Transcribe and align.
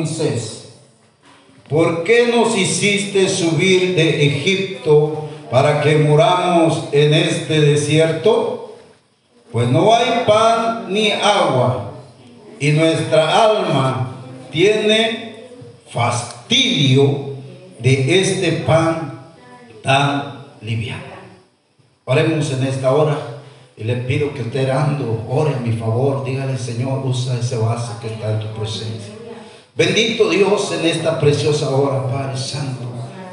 Moisés, 0.00 0.70
¿por 1.68 2.04
qué 2.04 2.28
nos 2.28 2.56
hiciste 2.56 3.28
subir 3.28 3.94
de 3.94 4.26
Egipto 4.26 5.28
para 5.50 5.82
que 5.82 5.96
muramos 5.96 6.84
en 6.90 7.12
este 7.12 7.60
desierto? 7.60 8.76
Pues 9.52 9.68
no 9.68 9.94
hay 9.94 10.24
pan 10.26 10.86
ni 10.88 11.10
agua, 11.10 11.92
y 12.58 12.70
nuestra 12.70 13.44
alma 13.44 14.16
tiene 14.50 15.48
fastidio 15.90 17.34
de 17.78 18.20
este 18.20 18.52
pan 18.52 19.20
tan 19.82 20.46
liviano. 20.62 21.02
Oremos 22.06 22.50
en 22.52 22.64
esta 22.64 22.90
hora 22.92 23.18
y 23.76 23.84
le 23.84 23.96
pido 23.96 24.32
que 24.32 24.42
usted 24.42 24.64
orando, 24.64 25.26
ore 25.28 25.54
a 25.54 25.60
mi 25.60 25.72
favor, 25.72 26.24
dígale 26.24 26.56
Señor, 26.56 27.04
usa 27.04 27.38
ese 27.38 27.58
vaso 27.58 27.98
que 28.00 28.06
está 28.08 28.32
en 28.32 28.40
tu 28.40 28.46
presencia. 28.58 29.19
Bendito 29.80 30.28
Dios 30.28 30.72
en 30.78 30.84
esta 30.84 31.18
preciosa 31.18 31.70
hora, 31.70 32.06
Padre 32.06 32.36
Santo. 32.36 32.82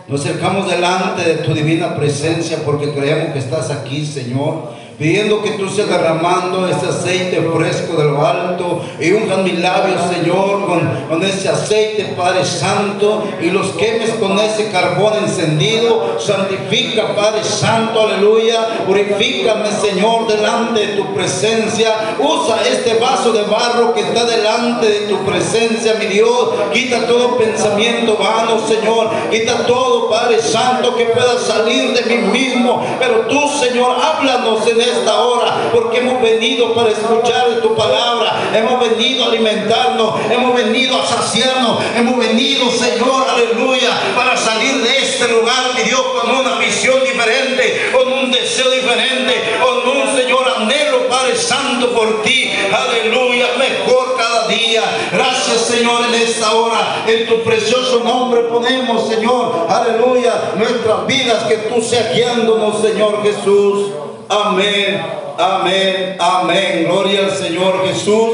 Nos 0.07 0.21
acercamos 0.21 0.71
delante 0.71 1.21
de 1.23 1.43
tu 1.43 1.53
divina 1.53 1.93
presencia 1.93 2.59
porque 2.63 2.93
creemos 2.93 3.33
que 3.33 3.39
estás 3.39 3.69
aquí, 3.69 4.05
Señor 4.05 4.76
pidiendo 4.97 5.43
que 5.43 5.51
tú 5.51 5.69
seas 5.69 5.89
derramando 5.89 6.67
ese 6.67 6.87
aceite 6.87 7.41
fresco 7.55 8.01
de 8.01 8.05
lo 8.05 8.25
alto 8.25 8.81
y 8.99 9.11
unjan 9.11 9.43
mis 9.43 9.59
labios, 9.59 10.01
Señor, 10.11 10.65
con, 10.65 11.05
con 11.07 11.23
ese 11.23 11.49
aceite, 11.49 12.15
Padre 12.17 12.43
Santo, 12.43 13.23
y 13.41 13.51
los 13.51 13.67
quemes 13.73 14.11
con 14.19 14.39
ese 14.39 14.71
carbón 14.71 15.13
encendido. 15.23 16.17
Santifica, 16.19 17.15
Padre 17.15 17.43
Santo, 17.43 18.07
aleluya. 18.07 18.85
Purifícame, 18.87 19.69
Señor, 19.71 20.27
delante 20.27 20.87
de 20.87 20.95
tu 20.95 21.13
presencia. 21.13 21.93
Usa 22.19 22.57
este 22.67 22.95
vaso 22.95 23.31
de 23.31 23.43
barro 23.43 23.93
que 23.93 24.01
está 24.01 24.25
delante 24.25 24.87
de 24.87 24.99
tu 25.07 25.17
presencia, 25.19 25.95
mi 25.99 26.07
Dios. 26.07 26.49
Quita 26.73 27.05
todo 27.05 27.37
pensamiento 27.37 28.17
vano, 28.17 28.59
Señor. 28.67 29.09
Quita 29.29 29.65
todo, 29.67 30.09
Padre 30.09 30.41
Santo, 30.41 30.95
que 30.95 31.05
pueda 31.05 31.37
salir 31.37 31.93
de 31.93 32.15
mí 32.15 32.21
mismo. 32.29 32.83
Pero 32.99 33.27
tú, 33.27 33.47
Señor, 33.59 33.95
háblanos 34.01 34.65
en 34.67 34.86
esta 34.87 35.21
hora, 35.21 35.69
porque 35.73 35.99
hemos 35.99 36.21
venido 36.21 36.73
para 36.73 36.89
escuchar 36.89 37.61
tu 37.61 37.75
palabra, 37.75 38.51
hemos 38.53 38.79
venido 38.79 39.25
a 39.25 39.27
alimentarnos, 39.27 40.15
hemos 40.29 40.55
venido 40.55 40.99
a 41.01 41.05
saciarnos, 41.05 41.79
hemos 41.95 42.17
venido, 42.17 42.69
Señor, 42.71 43.27
aleluya, 43.29 43.89
para 44.15 44.35
salir 44.37 44.81
de 44.81 44.97
este 44.97 45.27
lugar, 45.27 45.73
mi 45.75 45.83
Dios, 45.83 46.01
con 46.01 46.31
una 46.35 46.57
visión 46.57 47.03
diferente, 47.03 47.91
con 47.93 48.11
un 48.11 48.31
deseo 48.31 48.69
diferente, 48.71 49.57
con 49.61 49.97
un, 49.97 50.17
Señor, 50.17 50.47
anhelo, 50.57 51.07
Padre 51.07 51.35
Santo, 51.35 51.91
por 51.93 52.23
ti, 52.23 52.51
aleluya, 52.71 53.47
mejor 53.57 54.15
cada 54.17 54.47
día. 54.47 54.83
Gracias, 55.11 55.61
Señor, 55.61 56.05
en 56.05 56.15
esta 56.15 56.53
hora, 56.53 57.03
en 57.07 57.27
tu 57.27 57.43
precioso 57.43 58.01
nombre 58.03 58.41
ponemos, 58.41 59.07
Señor, 59.07 59.67
aleluya, 59.69 60.53
nuestras 60.55 61.05
vidas, 61.07 61.43
que 61.43 61.57
tú 61.57 61.81
seas 61.81 62.13
guiándonos, 62.13 62.81
Señor 62.81 63.21
Jesús. 63.23 64.06
Amén, 64.29 65.01
amén, 65.37 66.17
amén. 66.19 66.85
Gloria 66.85 67.21
al 67.25 67.31
Señor 67.31 67.87
Jesús. 67.87 68.31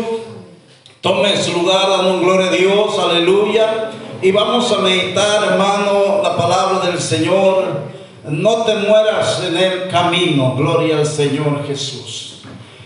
Tome 1.02 1.38
su 1.38 1.54
lugar, 1.54 1.88
dando 1.88 2.20
gloria 2.20 2.48
a 2.48 2.52
Dios, 2.52 2.98
aleluya. 2.98 3.92
Y 4.22 4.32
vamos 4.32 4.72
a 4.72 4.80
meditar, 4.80 5.44
hermano, 5.44 6.22
la 6.24 6.36
palabra 6.36 6.80
del 6.88 7.00
Señor. 7.00 7.66
No 8.28 8.64
te 8.64 8.76
mueras 8.76 9.44
en 9.44 9.58
el 9.58 9.90
camino, 9.90 10.56
gloria 10.56 10.98
al 10.98 11.06
Señor 11.06 11.68
Jesús. 11.68 12.42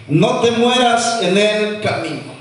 No 0.07 0.39
te 0.39 0.51
mueras 0.51 1.21
en 1.21 1.37
el 1.37 1.79
camino. 1.79 2.33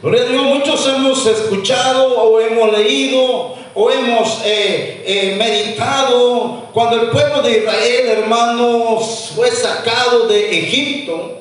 Gloria 0.00 0.22
a 0.22 0.26
Dios, 0.26 0.42
muchos 0.42 0.88
hemos 0.88 1.26
escuchado 1.26 2.22
o 2.22 2.40
hemos 2.40 2.72
leído 2.72 3.56
o 3.74 3.90
hemos 3.90 4.40
eh, 4.44 5.04
eh, 5.06 5.36
meditado 5.36 6.64
cuando 6.72 7.00
el 7.00 7.10
pueblo 7.10 7.42
de 7.42 7.58
Israel, 7.58 8.08
hermanos, 8.08 9.32
fue 9.34 9.50
sacado 9.50 10.26
de 10.26 10.58
Egipto. 10.58 11.38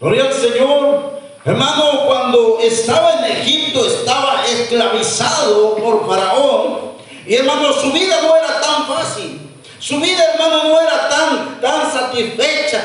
Gloria 0.00 0.24
al 0.24 0.32
Señor. 0.32 1.14
Hermano, 1.44 2.06
cuando 2.06 2.58
estaba 2.62 3.18
en 3.18 3.36
Egipto 3.36 3.86
estaba 3.86 4.44
esclavizado 4.46 5.76
por 5.76 6.06
Faraón. 6.06 6.94
Y 7.26 7.34
hermano, 7.34 7.72
su 7.72 7.92
vida 7.92 8.20
no 8.22 8.36
era 8.36 8.60
tan 8.60 8.86
fácil. 8.86 9.40
Su 9.78 10.00
vida, 10.00 10.24
hermano, 10.32 10.64
no 10.64 10.80
era 10.80 11.08
tan, 11.08 11.60
tan 11.60 11.92
satisfecha. 11.92 12.82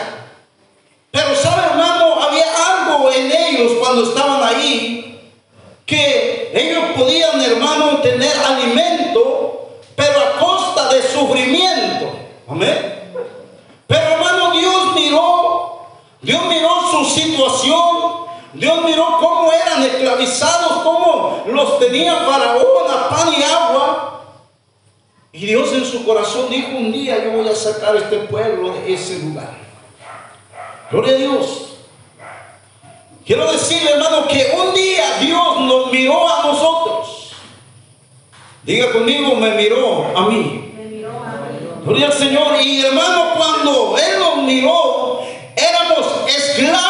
Pero 1.11 1.35
sabe, 1.35 1.67
hermano, 1.71 2.21
había 2.21 2.45
algo 2.67 3.11
en 3.11 3.31
ellos 3.31 3.73
cuando 3.79 4.03
estaban 4.03 4.43
ahí 4.43 5.18
que 5.89 6.51
ellos 6.53 6.83
podían, 6.95 7.41
hermano, 7.41 7.99
tener 8.01 8.31
alimento, 8.37 9.79
pero 9.95 10.19
a 10.19 10.39
costa 10.39 10.93
de 10.93 11.01
sufrimiento. 11.01 12.11
Amén. 12.47 13.11
Pero, 13.87 14.09
hermano, 14.11 14.51
Dios 14.51 14.93
miró, 14.93 15.87
Dios 16.21 16.45
miró 16.45 16.69
su 16.91 17.05
situación, 17.05 18.27
Dios 18.53 18.85
miró 18.85 19.17
cómo 19.19 19.51
eran 19.51 19.81
esclavizados, 19.81 20.83
cómo 20.83 21.43
los 21.47 21.79
tenía 21.79 22.15
Faraón 22.17 22.91
a 22.91 23.09
pan 23.09 23.33
y 23.33 23.41
agua. 23.41 24.21
Y 25.31 25.47
Dios 25.47 25.73
en 25.73 25.85
su 25.85 26.05
corazón 26.05 26.51
dijo 26.51 26.77
un 26.77 26.91
día, 26.91 27.23
yo 27.23 27.31
voy 27.31 27.47
a 27.47 27.55
sacar 27.55 27.95
a 27.95 27.99
este 27.99 28.17
pueblo 28.19 28.73
de 28.73 28.93
ese 28.93 29.17
lugar. 29.19 29.57
Gloria 30.91 31.13
a 31.13 31.17
Dios. 31.17 31.68
Quiero 33.29 33.51
decirle, 33.51 33.91
hermano, 33.91 34.27
que 34.27 34.51
un 34.59 34.73
día 34.73 35.03
Dios 35.21 35.61
nos 35.61 35.91
miró 35.91 36.27
a 36.27 36.47
nosotros. 36.47 37.31
Diga 38.63 38.91
conmigo, 38.91 39.35
me 39.35 39.51
miró 39.51 40.07
a 40.15 40.21
mí. 40.29 40.73
Gloria 41.85 42.07
al 42.07 42.13
Señor. 42.13 42.59
Y 42.59 42.83
hermano, 42.83 43.35
cuando 43.37 43.99
Él 43.99 44.17
nos 44.17 44.37
miró, 44.37 45.21
éramos 45.55 46.07
esclavos, 46.27 46.88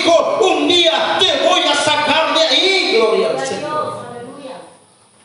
dijo, 0.00 0.38
un 0.42 0.68
día 0.68 1.18
te 1.18 1.48
voy 1.48 1.60
a 1.60 1.74
sacar 1.74 2.34
de 2.34 2.40
ahí, 2.40 2.96
gloria 2.96 3.30
al 3.30 3.46
Señor. 3.46 4.00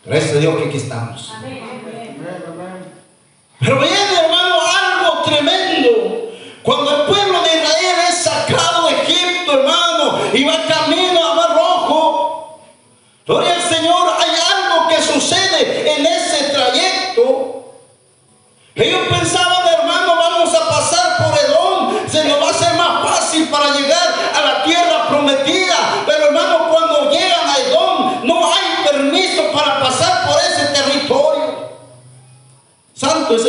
Gracias 0.05 0.35
a 0.35 0.39
Dios 0.39 0.55
que 0.57 0.65
aquí 0.65 0.77
estamos. 0.77 1.24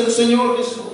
El 0.06 0.12
Señor 0.12 0.56
Jesús. 0.56 0.85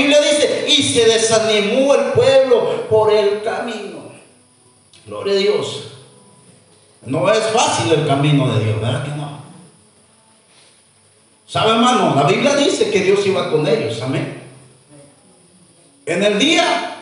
Biblia 0.00 0.20
dice, 0.20 0.66
y 0.68 0.82
se 0.82 1.04
desanimó 1.04 1.94
el 1.94 2.12
pueblo 2.12 2.88
por 2.88 3.12
el 3.12 3.42
camino. 3.42 4.10
Gloria 5.06 5.34
a 5.34 5.36
Dios. 5.36 5.84
No 7.06 7.30
es 7.30 7.38
fácil 7.46 7.92
el 7.92 8.06
camino 8.06 8.52
de 8.54 8.64
Dios, 8.64 8.80
¿verdad 8.80 9.04
que 9.04 9.10
no? 9.10 9.40
¿Sabe, 11.46 11.72
hermano? 11.72 12.14
La 12.14 12.24
Biblia 12.24 12.54
dice 12.56 12.90
que 12.90 13.00
Dios 13.00 13.26
iba 13.26 13.50
con 13.50 13.66
ellos, 13.66 14.00
amén. 14.02 14.42
En 16.06 16.22
el 16.22 16.38
día, 16.38 16.96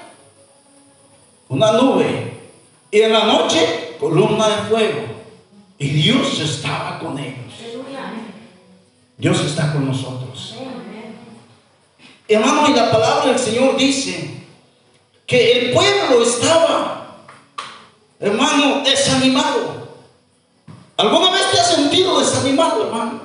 una 1.49 1.73
nube. 1.73 2.33
Y 2.91 3.01
en 3.01 3.13
la 3.13 3.25
noche, 3.25 3.97
columna 4.01 4.49
de 4.49 4.57
fuego. 4.69 5.01
Y 5.79 5.89
Dios 5.89 6.41
estaba 6.41 6.99
con 6.99 7.19
ellos. 7.19 7.37
Dios 9.19 9.41
está 9.41 9.73
con 9.73 9.87
nosotros. 9.87 10.55
Hermano, 12.29 12.69
y 12.69 12.75
la 12.75 12.91
palabra 12.91 13.31
del 13.31 13.39
Señor 13.39 13.77
dice 13.79 14.45
que 15.27 15.53
el 15.53 15.73
pueblo 15.73 16.23
estaba, 16.23 17.17
hermano, 18.21 18.83
desanimado. 18.85 19.89
¿Alguna 20.99 21.31
vez 21.31 21.51
te 21.51 21.61
has 21.61 21.75
sentido 21.75 22.21
desanimado, 22.21 22.85
hermano? 22.85 23.21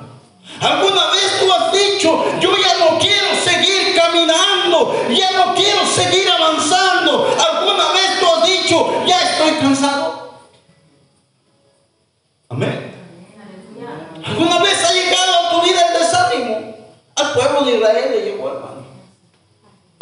¿Alguna 0.61 1.07
vez 1.11 1.39
tú 1.41 1.51
has 1.51 1.71
dicho, 1.73 2.23
yo 2.39 2.51
ya 2.55 2.77
no 2.77 2.97
quiero 2.99 3.35
seguir 3.43 3.93
caminando, 3.95 4.95
ya 5.09 5.31
no 5.31 5.53
quiero 5.53 5.85
seguir 5.85 6.29
avanzando? 6.29 7.27
¿Alguna 7.27 7.91
vez 7.91 8.19
tú 8.21 8.25
has 8.27 8.47
dicho, 8.47 9.05
ya 9.05 9.19
estoy 9.21 9.51
cansado? 9.59 10.39
Amén. 12.47 12.93
¿Alguna 14.25 14.59
vez 14.59 14.83
ha 14.85 14.93
llegado 14.93 15.33
a 15.33 15.49
tu 15.51 15.67
vida 15.67 15.81
el 15.87 15.99
desánimo? 15.99 16.75
Al 17.15 17.33
pueblo 17.33 17.63
de 17.63 17.77
Israel 17.77 18.11
le 18.11 18.21
llegó, 18.21 18.47
hermano. 18.49 18.82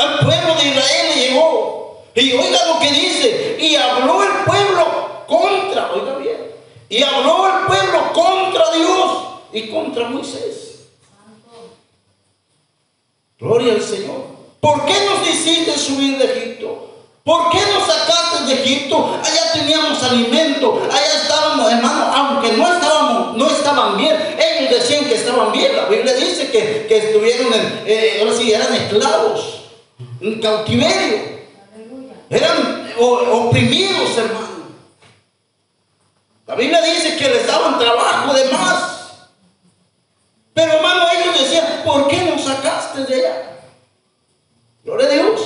Al 0.02 0.20
pueblo 0.20 0.56
de 0.56 0.68
Israel 0.70 1.08
le 1.10 1.28
llegó. 1.28 2.02
Y 2.16 2.34
oiga 2.34 2.66
lo 2.66 2.80
que 2.80 2.92
dice. 2.92 3.58
Y 3.60 3.76
habló 3.76 4.24
el 4.24 4.44
pueblo 4.46 5.26
contra, 5.28 5.92
oiga 5.94 6.16
bien. 6.18 6.52
Y 6.90 7.04
habló 7.04 7.48
el 7.48 7.66
pueblo 7.68 8.14
contra 8.14 8.72
Dios 8.72 9.12
y 9.54 9.70
contra 9.70 10.10
Moisés. 10.10 10.88
Gloria 13.40 13.74
al 13.74 13.82
Señor. 13.82 14.24
¿Por 14.60 14.86
qué 14.86 14.94
nos 15.06 15.28
hiciste 15.28 15.78
subir 15.78 16.18
de 16.18 16.26
Egipto? 16.26 16.90
¿Por 17.24 17.50
qué 17.52 17.60
nos 17.74 17.86
sacaste 17.86 18.46
de 18.46 18.54
Egipto? 18.64 19.20
Allá 19.24 19.52
teníamos 19.54 20.02
alimento, 20.04 20.82
allá 20.92 21.22
estábamos, 21.22 21.72
hermano, 21.72 22.04
aunque 22.14 22.52
no 22.54 22.74
estábamos, 22.74 23.38
no 23.38 23.48
estaban 23.48 23.98
bien. 23.98 24.16
Ellos 24.40 24.72
decían 24.72 25.06
que 25.06 25.16
estaban 25.16 25.52
bien. 25.52 25.76
La 25.76 25.86
Biblia 25.86 26.14
dice 26.16 26.50
que, 26.52 26.88
estuvieron, 26.90 27.54
en, 27.54 27.84
eh, 27.86 28.18
ahora 28.22 28.36
sí, 28.36 28.52
eran 28.52 28.74
esclavos, 28.74 29.61
en 30.22 30.42
cautiverio. 30.42 31.42
Eran 32.30 32.92
oprimidos, 33.00 34.18
hermano. 34.18 34.48
La 36.48 36.56
Biblia 36.56 36.82
dice 36.82 37.18
que 37.18 37.30
les 37.30 37.48
daban 37.48 37.80
trabajo 37.80 38.34
de 38.34 38.46
más. 38.46 39.30
Pero 40.54 40.74
hermano, 40.74 41.06
ellos 41.14 41.40
decían, 41.40 41.82
¿por 41.86 42.08
qué 42.08 42.24
nos 42.24 42.44
sacaste 42.44 43.06
de 43.06 43.16
allá? 43.16 43.60
Gloria 44.84 45.08
a 45.08 45.12
Dios. 45.12 45.42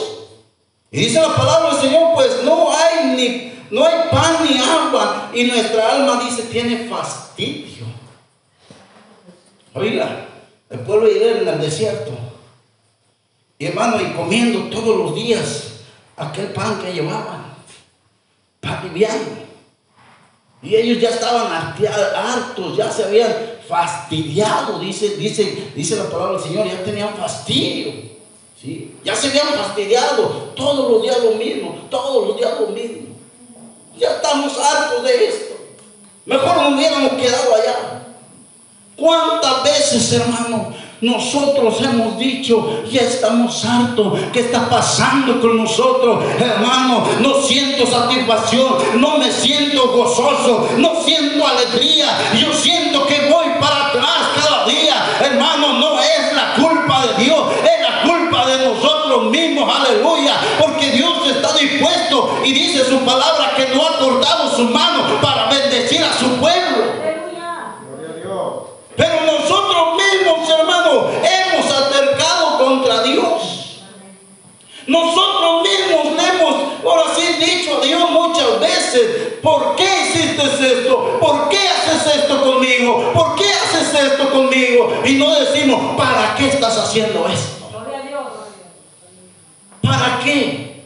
Y 0.92 1.00
dice 1.02 1.22
la 1.22 1.36
palabra 1.36 1.72
del 1.72 1.82
Señor, 1.82 2.14
pues 2.16 2.44
no 2.44 2.72
hay 2.72 3.06
ni 3.16 3.56
no 3.72 3.84
hay 3.84 4.10
pan 4.12 4.38
ni 4.44 4.58
agua 4.58 5.32
y 5.34 5.44
nuestra 5.46 5.96
alma 5.96 6.24
dice 6.24 6.44
tiene 6.44 6.88
fastidio. 6.88 7.86
Oiga, 9.74 10.28
el 10.70 10.80
pueblo 10.80 11.08
de 11.08 11.18
Israel 11.18 11.38
en 11.42 11.48
el 11.48 11.62
desierto. 11.62 12.12
Y 13.58 13.66
hermano, 13.68 14.02
y 14.02 14.14
comiendo 14.14 14.70
todos 14.70 14.98
los 14.98 15.16
días 15.16 15.64
aquel 16.18 16.48
pan 16.48 16.82
que 16.82 16.94
llevaban, 16.94 17.56
pan 18.60 18.84
liviano. 18.84 19.46
Y 20.62 20.76
ellos 20.76 21.00
ya 21.00 21.10
estaban 21.10 21.52
hartos, 21.52 22.76
ya 22.76 22.92
se 22.92 23.04
habían 23.04 23.34
fastidiado, 23.68 24.80
dice, 24.80 25.16
dice, 25.16 25.72
dice 25.76 25.96
la 25.96 26.10
palabra 26.10 26.34
del 26.34 26.44
Señor, 26.44 26.68
ya 26.68 26.84
tenían 26.84 27.16
fastidio. 27.16 27.94
¿sí? 28.60 28.96
Ya 29.04 29.16
se 29.16 29.28
habían 29.28 29.50
fastidiado, 29.50 30.54
todos 30.56 30.92
los 30.92 31.02
días 31.04 31.18
lo 31.24 31.32
mismo, 31.32 31.88
todos 31.90 32.28
los 32.28 32.38
días 32.38 32.60
lo 32.60 32.68
mismo. 32.68 33.16
Ya 33.98 34.10
estamos 34.10 34.58
hartos 34.58 35.04
de 35.04 35.28
esto. 35.28 35.56
Mejor 36.26 36.58
nos 36.58 36.74
hubiéramos 36.74 37.14
quedado 37.14 37.56
allá. 37.56 38.08
¿Cuántas 38.98 39.64
veces, 39.64 40.14
hermano, 40.14 40.74
nosotros 41.02 41.82
hemos 41.82 42.18
dicho, 42.18 42.84
ya 42.90 43.02
estamos 43.02 43.66
hartos, 43.66 44.20
¿qué 44.32 44.42
está 44.42 44.70
pasando 44.70 45.42
con 45.42 45.58
nosotros? 45.58 46.24
Hermano, 46.40 47.06
no 47.20 47.42
siento 47.42 47.86
satisfacción, 47.86 48.76
no 48.96 49.18
me 49.18 49.32
siento 49.32 49.90
gozoso, 49.90 50.70
no 50.78 51.02
siento 51.04 51.46
alegría, 51.46 52.08
yo 52.40 52.54
siento 52.54 53.06
que 53.06 53.30
voy 53.30 53.46
para 53.60 53.88
atrás 53.88 54.30
cada 54.36 54.66
día. 54.66 54.96
Hermano, 55.22 55.74
no 55.74 56.00
es 56.00 56.34
la 56.34 56.54
culpa 56.56 57.06
de 57.08 57.24
Dios, 57.24 57.44
es 57.64 57.82
la 57.82 58.02
culpa 58.04 58.46
de 58.46 58.66
nosotros 58.66 59.32
mismos, 59.32 59.70
aleluya, 59.74 60.36
porque 60.60 60.92
Dios 60.92 61.28
está 61.28 61.54
dispuesto 61.58 62.40
y 62.44 62.54
dice 62.54 62.86
su 62.86 63.00
palabra 63.00 63.54
que 63.56 63.76
no 63.76 63.86
ha 63.86 63.98
cortado 63.98 64.56
su 64.56 64.64
mano 64.64 65.04
para 65.22 65.50
bendecir 65.50 66.04
a 66.04 66.14
su 66.14 66.30
pueblo. 66.38 67.06
Pero 68.96 69.22
nosotros 69.26 69.98
mismos, 69.98 70.50
hermanos, 70.50 71.06
hemos 71.24 71.66
acercado 71.66 72.58
contra 72.58 73.04
Dios. 73.04 73.82
Nosotros 74.88 75.64
mismos 75.64 76.16
le 76.16 76.25
hemos, 76.36 76.86
ahora 76.86 77.04
sí, 77.16 77.22
dicho 77.44 77.78
a 77.78 77.86
Dios 77.86 78.10
muchas 78.12 78.60
veces, 78.60 79.34
¿por 79.42 79.76
qué 79.76 79.88
hiciste 80.04 80.44
esto? 80.44 81.20
¿Por 81.20 81.50
qué 81.50 81.58
haces 81.58 82.16
esto 82.16 82.42
conmigo? 82.42 83.12
¿Por 83.14 83.36
qué 83.36 83.46
haces 83.46 83.94
esto 83.94 84.30
conmigo? 84.30 85.02
Y 85.06 85.14
no 85.14 85.34
decimos, 85.40 85.96
¿para 85.98 86.36
qué 86.36 86.48
estás 86.48 86.78
haciendo 86.78 87.28
esto? 87.28 87.56
¿Para 89.82 90.20
qué? 90.24 90.84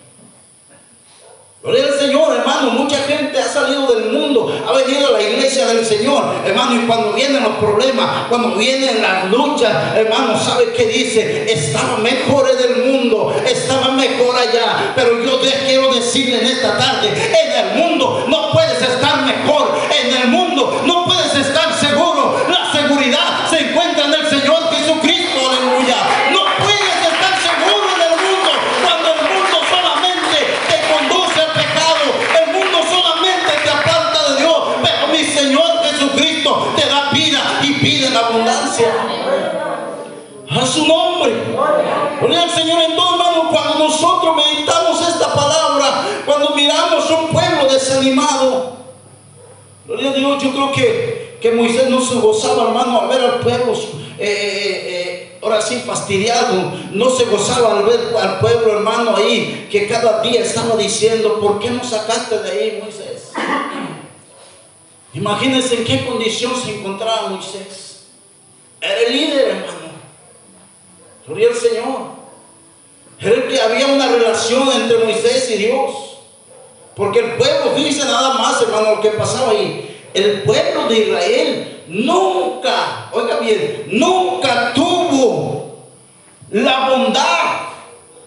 Gloria 1.61 1.85
al 1.85 1.99
Señor, 1.99 2.18
hermano. 2.49 2.71
Mucha 2.71 2.97
gente 2.99 3.39
ha 3.39 3.47
salido 3.47 3.87
del 3.87 4.11
mundo, 4.11 4.51
ha 4.67 4.71
venido 4.73 5.07
a 5.07 5.11
la 5.11 5.21
iglesia 5.21 5.67
del 5.67 5.85
Señor, 5.85 6.23
hermano. 6.45 6.75
Y 6.75 6.85
cuando 6.85 7.13
vienen 7.13 7.43
los 7.43 7.55
problemas, 7.57 8.27
cuando 8.29 8.55
vienen 8.55 9.01
las 9.01 9.29
luchas, 9.29 9.95
hermano, 9.95 10.37
¿sabe 10.37 10.73
qué 10.75 10.85
dice? 10.85 11.51
Estaba 11.51 11.97
mejor 11.97 12.49
en 12.49 12.71
el 12.71 12.91
mundo, 12.91 13.35
estaba 13.45 13.91
mejor 13.91 14.35
allá. 14.35 14.93
Pero 14.95 15.23
yo 15.23 15.37
te 15.37 15.51
quiero 15.65 15.93
decirle 15.93 16.39
en 16.39 16.47
esta 16.47 16.77
tarde: 16.77 17.09
en 17.09 17.51
el 17.51 17.83
mundo 17.83 18.25
no 18.27 18.51
puedes 18.51 18.81
estar 18.81 19.21
mejor, 19.23 19.78
abundancia. 38.27 38.87
A 40.49 40.65
su 40.65 40.87
nombre. 40.87 41.31
Gloria 42.19 42.43
al 42.43 42.49
Señor 42.49 42.81
en 42.81 42.95
todo, 42.95 43.13
hermano. 43.13 43.49
Cuando 43.51 43.87
nosotros 43.87 44.35
meditamos 44.35 45.07
esta 45.07 45.33
palabra, 45.33 46.05
cuando 46.25 46.55
miramos 46.55 47.09
un 47.11 47.27
pueblo 47.27 47.71
desanimado, 47.71 48.77
gloria 49.85 50.09
a 50.09 50.13
Dios, 50.13 50.43
yo 50.43 50.51
creo 50.51 50.71
que, 50.71 51.37
que 51.39 51.51
Moisés 51.51 51.89
no 51.89 52.01
se 52.01 52.15
gozaba, 52.15 52.69
hermano, 52.69 53.01
al 53.01 53.07
ver 53.07 53.21
al 53.21 53.39
pueblo, 53.39 53.73
eh, 53.73 54.17
eh, 54.17 54.83
eh, 54.87 55.39
ahora 55.41 55.61
sí, 55.61 55.83
fastidiado. 55.85 56.73
No 56.91 57.09
se 57.11 57.25
gozaba 57.25 57.77
al 57.77 57.85
ver 57.85 57.99
al 58.19 58.39
pueblo, 58.39 58.73
hermano, 58.73 59.15
ahí, 59.15 59.67
que 59.71 59.87
cada 59.87 60.21
día 60.21 60.41
estaba 60.41 60.75
diciendo, 60.75 61.39
¿por 61.39 61.59
qué 61.59 61.69
no 61.69 61.83
sacaste 61.83 62.39
de 62.39 62.51
ahí, 62.51 62.79
Moisés? 62.81 63.31
Imagínense 65.13 65.75
en 65.75 65.85
qué 65.85 66.05
condición 66.05 66.53
se 66.55 66.75
encontraba 66.75 67.29
Moisés. 67.29 67.88
Era 68.81 68.99
el 69.07 69.13
líder, 69.13 69.47
hermano. 69.49 69.89
Gloria 71.27 71.49
al 71.49 71.55
Señor. 71.55 72.19
Era 73.19 73.35
el 73.35 73.47
que 73.47 73.61
había 73.61 73.87
una 73.87 74.07
relación 74.07 74.69
entre 74.71 74.97
Moisés 74.99 75.49
y 75.51 75.57
Dios. 75.57 76.17
Porque 76.95 77.19
el 77.19 77.31
pueblo, 77.35 77.71
fíjense 77.75 78.05
nada 78.05 78.33
más, 78.35 78.61
hermano, 78.61 78.95
lo 78.95 79.01
que 79.01 79.11
pasaba 79.11 79.51
ahí. 79.51 79.97
El 80.13 80.43
pueblo 80.43 80.87
de 80.87 80.99
Israel 80.99 81.83
nunca, 81.87 83.09
oiga 83.11 83.39
bien, 83.39 83.87
nunca 83.91 84.73
tuvo 84.73 85.77
la 86.51 86.89
bondad 86.89 87.69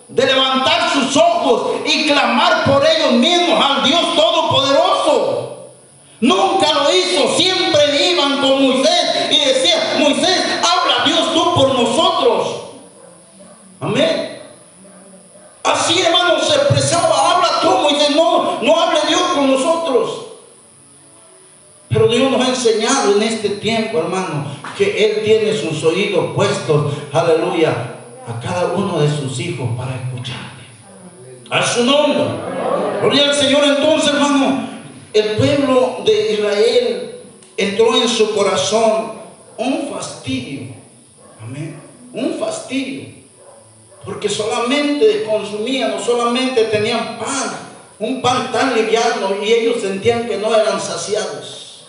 de 0.08 0.26
levantar 0.26 0.92
sus 0.92 1.16
ojos 1.16 1.80
y 1.86 2.06
clamar 2.06 2.64
por 2.64 2.84
ellos 2.86 3.12
mismos 3.12 3.64
al 3.64 3.82
Dios 3.82 4.14
Todopoderoso. 4.14 5.61
Nunca 6.22 6.72
lo 6.72 6.94
hizo, 6.94 7.36
siempre 7.36 8.12
iban 8.12 8.40
con 8.40 8.62
Moisés 8.62 9.28
y 9.28 9.44
decía: 9.44 9.96
Moisés, 9.98 10.40
habla 10.58 11.04
Dios 11.04 11.34
tú 11.34 11.54
por 11.56 11.74
nosotros. 11.74 12.60
Amén. 13.80 14.40
Así 15.64 16.00
hermanos 16.00 16.46
se 16.46 16.54
expresaba, 16.54 17.32
habla 17.32 17.60
tú 17.60 17.70
Moisés, 17.70 18.10
no, 18.14 18.62
no 18.62 18.80
hable 18.80 19.00
Dios 19.08 19.20
con 19.34 19.50
nosotros. 19.50 20.26
Pero 21.88 22.06
Dios 22.06 22.30
nos 22.30 22.40
ha 22.40 22.50
enseñado 22.50 23.16
en 23.16 23.22
este 23.24 23.48
tiempo, 23.50 23.98
hermano, 23.98 24.46
que 24.78 25.04
Él 25.04 25.24
tiene 25.24 25.52
sus 25.56 25.82
oídos 25.82 26.34
puestos, 26.36 26.94
aleluya, 27.12 27.96
a 28.28 28.38
cada 28.40 28.68
uno 28.74 29.00
de 29.00 29.10
sus 29.10 29.40
hijos 29.40 29.68
para 29.76 29.96
escucharle. 29.96 30.62
A 31.50 31.66
su 31.66 31.84
nombre. 31.84 32.26
Gloria 33.00 33.24
al 33.24 33.34
Señor 33.34 33.64
entonces, 33.64 34.14
hermano. 34.14 34.71
El 35.12 35.36
pueblo 35.36 35.98
de 36.04 36.32
Israel 36.32 37.12
entró 37.56 37.94
en 37.94 38.08
su 38.08 38.34
corazón 38.34 39.12
un 39.58 39.88
fastidio. 39.92 40.74
Amén. 41.40 41.80
Un 42.12 42.38
fastidio. 42.38 43.22
Porque 44.04 44.28
solamente 44.28 45.24
consumían, 45.24 45.92
no 45.92 46.00
solamente 46.00 46.64
tenían 46.64 47.18
pan, 47.18 47.52
un 47.98 48.22
pan 48.22 48.50
tan 48.50 48.74
liviano 48.74 49.42
y 49.42 49.52
ellos 49.52 49.80
sentían 49.80 50.26
que 50.26 50.38
no 50.38 50.54
eran 50.54 50.80
saciados. 50.80 51.86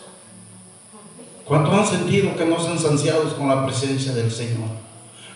¿Cuántos 1.46 1.74
han 1.74 1.88
sentido 1.88 2.36
que 2.36 2.46
no 2.46 2.60
son 2.60 2.78
saciados 2.78 3.34
con 3.34 3.48
la 3.48 3.66
presencia 3.66 4.14
del 4.14 4.32
Señor? 4.32 4.70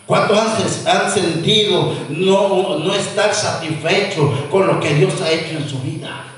¿Cuántos 0.06 0.38
han, 0.86 1.12
sentido 1.12 1.94
no, 2.10 2.80
no 2.80 2.94
estar 2.94 3.34
satisfechos 3.34 4.30
con 4.50 4.66
lo 4.66 4.80
que 4.80 4.94
Dios 4.94 5.22
ha 5.22 5.32
hecho 5.32 5.58
en 5.58 5.68
su 5.68 5.80
vida? 5.80 6.37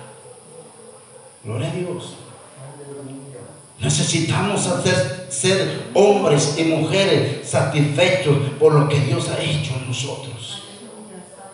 Gloria 1.43 1.69
a 1.69 1.71
Dios. 1.71 2.13
Necesitamos 3.79 4.67
hacer, 4.67 5.27
ser 5.29 5.83
hombres 5.93 6.55
y 6.57 6.63
mujeres 6.63 7.49
satisfechos 7.49 8.35
por 8.59 8.73
lo 8.73 8.89
que 8.89 8.99
Dios 8.99 9.29
ha 9.29 9.41
hecho 9.41 9.73
en 9.75 9.87
nosotros. 9.87 10.63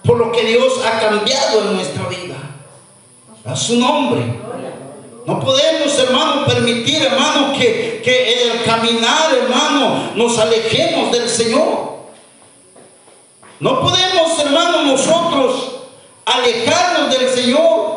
Por 0.03 0.17
lo 0.17 0.31
que 0.31 0.43
Dios 0.43 0.73
ha 0.85 0.99
cambiado 0.99 1.61
en 1.61 1.75
nuestra 1.75 2.07
vida. 2.07 2.35
A 3.45 3.55
su 3.55 3.77
nombre. 3.77 4.23
No 5.27 5.39
podemos, 5.39 5.97
hermano, 5.99 6.45
permitir, 6.45 7.03
hermano, 7.03 7.53
que, 7.53 8.01
en 8.03 8.51
el 8.51 8.63
caminar, 8.63 9.33
hermano, 9.33 10.11
nos 10.15 10.37
alejemos 10.39 11.11
del 11.11 11.29
Señor. 11.29 11.95
No 13.59 13.81
podemos, 13.81 14.39
hermano, 14.39 14.83
nosotros 14.83 15.71
alejarnos 16.25 17.17
del 17.17 17.29
Señor 17.29 17.94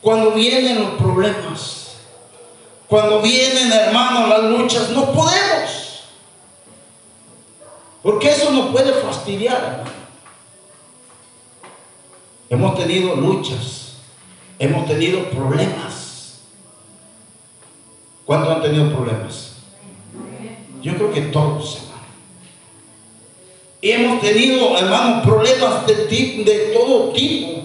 cuando 0.00 0.32
vienen 0.32 0.80
los 0.80 0.90
problemas. 0.92 1.96
Cuando 2.88 3.20
vienen, 3.20 3.70
hermano, 3.70 4.26
las 4.26 4.42
luchas. 4.44 4.90
No 4.90 5.12
podemos. 5.12 6.04
Porque 8.02 8.30
eso 8.30 8.50
nos 8.50 8.70
puede 8.70 8.92
fastidiar, 8.94 9.62
hermano. 9.62 9.90
Hemos 12.48 12.78
tenido 12.78 13.14
luchas. 13.14 13.92
Hemos 14.58 14.86
tenido 14.86 15.24
problemas. 15.30 16.40
¿Cuántos 18.24 18.56
han 18.56 18.62
tenido 18.62 18.92
problemas? 18.92 19.52
Yo 20.82 20.94
creo 20.94 21.12
que 21.12 21.20
todos, 21.22 21.76
hermano. 21.76 21.90
Y 23.82 23.90
hemos 23.92 24.20
tenido, 24.20 24.76
hermano, 24.78 25.22
problemas 25.22 25.86
de, 25.86 25.94
de 25.94 26.72
todo 26.74 27.12
tipo. 27.12 27.59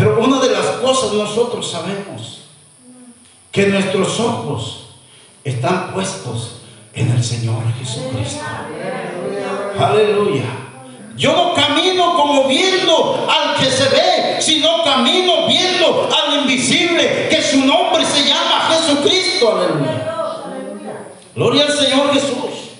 Pero 0.00 0.18
una 0.18 0.40
de 0.40 0.48
las 0.48 0.64
cosas 0.80 1.12
nosotros 1.12 1.70
sabemos, 1.70 2.44
que 3.52 3.66
nuestros 3.66 4.18
ojos 4.18 4.86
están 5.44 5.92
puestos 5.92 6.62
en 6.94 7.10
el 7.10 7.22
Señor 7.22 7.62
Jesucristo. 7.78 8.42
Aleluya. 9.78 10.44
Yo 11.18 11.32
no 11.34 11.52
camino 11.52 12.16
como 12.16 12.48
viendo 12.48 13.28
al 13.28 13.56
que 13.56 13.70
se 13.70 13.90
ve, 13.90 14.36
sino 14.40 14.82
camino 14.84 15.46
viendo 15.46 16.08
al 16.10 16.40
invisible, 16.40 17.28
que 17.28 17.42
su 17.42 17.62
nombre 17.66 18.02
se 18.06 18.26
llama 18.26 18.70
Jesucristo. 18.70 19.54
Aleluya. 19.54 20.14
Gloria 21.34 21.64
al 21.66 21.72
Señor 21.72 22.14
Jesús. 22.14 22.70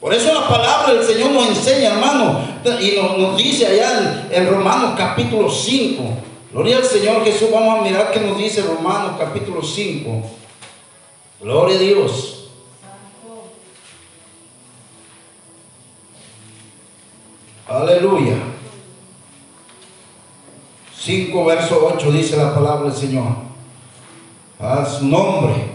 Por 0.00 0.14
eso 0.14 0.32
la 0.32 0.48
palabra 0.48 0.94
del 0.94 1.04
Señor 1.04 1.30
nos 1.32 1.48
enseña, 1.48 1.90
hermano, 1.90 2.40
y 2.80 2.96
nos, 2.96 3.36
dice 3.36 3.66
allá 3.66 4.28
en, 4.30 4.44
en 4.44 4.50
Romanos 4.50 4.94
capítulo 4.96 5.50
5. 5.50 6.27
Gloria 6.52 6.78
al 6.78 6.84
Señor 6.84 7.24
Jesús. 7.24 7.50
Vamos 7.52 7.78
a 7.78 7.82
mirar 7.82 8.10
qué 8.10 8.20
nos 8.20 8.38
dice 8.38 8.62
Romanos 8.62 9.16
capítulo 9.18 9.62
5. 9.62 10.22
Gloria 11.40 11.76
a 11.76 11.80
Dios. 11.80 12.48
Aleluya. 17.68 18.36
5 20.98 21.44
verso 21.44 21.90
8 21.94 22.12
dice 22.12 22.36
la 22.36 22.54
palabra 22.54 22.90
del 22.90 22.98
Señor. 22.98 23.28
A 24.58 24.86
su 24.86 25.06
nombre. 25.06 25.68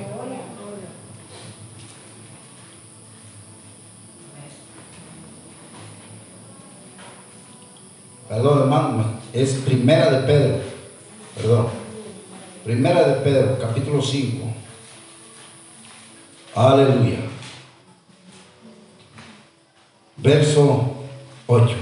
Perdón, 8.28 8.62
hermano, 8.62 9.23
es 9.34 9.54
primera 9.56 10.12
de 10.12 10.28
Pedro. 10.28 10.62
Perdón. 11.36 11.68
Primera 12.64 13.08
de 13.08 13.14
Pedro, 13.16 13.58
capítulo 13.60 14.02
5. 14.02 14.46
Aleluya. 16.56 17.18
Verso 20.18 20.94
8. 21.48 21.76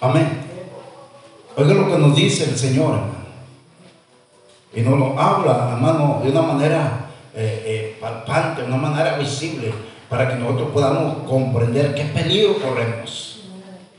Amén. 0.00 0.28
Oiga 1.56 1.74
lo 1.74 1.88
que 1.88 1.98
nos 1.98 2.14
dice 2.14 2.44
el 2.44 2.56
Señor, 2.56 2.94
hermano. 2.94 3.14
Y 4.74 4.80
nos 4.82 4.98
lo 4.98 5.18
habla, 5.18 5.70
hermano, 5.72 6.20
de 6.22 6.30
una 6.30 6.42
manera 6.42 7.06
eh, 7.34 7.62
eh, 7.64 7.98
palpante, 8.00 8.62
de 8.62 8.68
una 8.68 8.76
manera 8.76 9.16
visible, 9.16 9.72
para 10.08 10.28
que 10.28 10.36
nosotros 10.36 10.70
podamos 10.72 11.28
comprender 11.28 11.94
qué 11.94 12.04
peligro 12.04 12.58
corremos. 12.58 13.40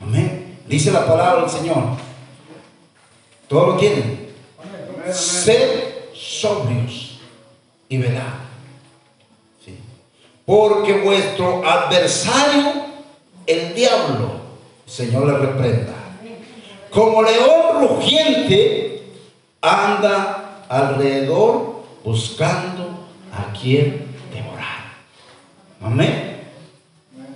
Amén. 0.00 0.35
Dice 0.66 0.90
la 0.90 1.06
palabra 1.06 1.42
del 1.42 1.50
Señor. 1.50 1.82
Todo 3.48 3.66
lo 3.66 3.76
tienen. 3.76 4.28
Sed 5.12 6.10
sobrios 6.12 7.20
y 7.88 7.98
velad. 7.98 8.46
Porque 10.44 11.00
vuestro 11.00 11.68
adversario 11.68 12.86
el 13.46 13.74
diablo, 13.74 14.40
Señor 14.86 15.26
le 15.26 15.38
reprenda, 15.38 15.92
como 16.90 17.22
león 17.22 17.88
rugiente, 17.88 19.02
anda 19.60 20.64
alrededor 20.68 21.82
buscando 22.04 23.06
a 23.32 23.52
quien 23.52 24.06
devorar. 24.32 24.94
Amén. 25.82 26.40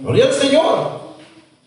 Gloria 0.01 0.27
al 0.27 0.33
Señor. 0.33 1.00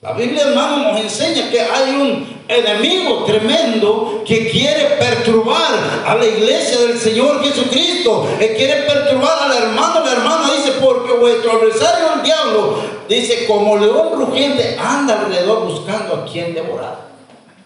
La 0.04 0.12
Biblia, 0.12 0.50
hermano, 0.50 0.92
nos 0.92 1.00
enseña 1.00 1.50
que 1.50 1.62
hay 1.62 1.96
un 1.96 2.44
enemigo 2.50 3.24
tremendo 3.24 4.22
que 4.28 4.50
quiere 4.50 4.98
perturbar 5.00 6.04
a 6.06 6.16
la 6.16 6.26
iglesia 6.26 6.78
del 6.78 7.00
Señor 7.00 7.42
Jesucristo, 7.42 8.28
que 8.38 8.54
quiere 8.54 8.82
perturbar 8.82 9.44
al 9.44 9.64
hermano, 9.64 10.04
la 10.04 10.12
hermana 10.12 10.52
dice, 10.58 10.74
porque 10.82 11.14
vuestro 11.14 11.54
adversario, 11.54 12.16
el 12.16 12.22
diablo, 12.22 12.80
dice, 13.08 13.46
como 13.48 13.78
león 13.78 14.10
rugiente, 14.16 14.76
anda 14.78 15.22
alrededor 15.22 15.68
buscando 15.68 16.16
a 16.16 16.26
quien 16.26 16.54
devorar. 16.54 17.00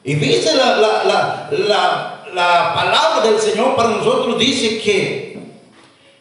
Y 0.03 0.13
dice 0.13 0.55
la, 0.55 0.77
la, 0.77 1.49
la, 1.49 2.23
la, 2.35 2.73
palabra 2.75 3.31
del 3.31 3.39
Señor 3.39 3.75
para 3.75 3.89
nosotros, 3.89 4.37
dice 4.37 4.79
que, 4.79 5.39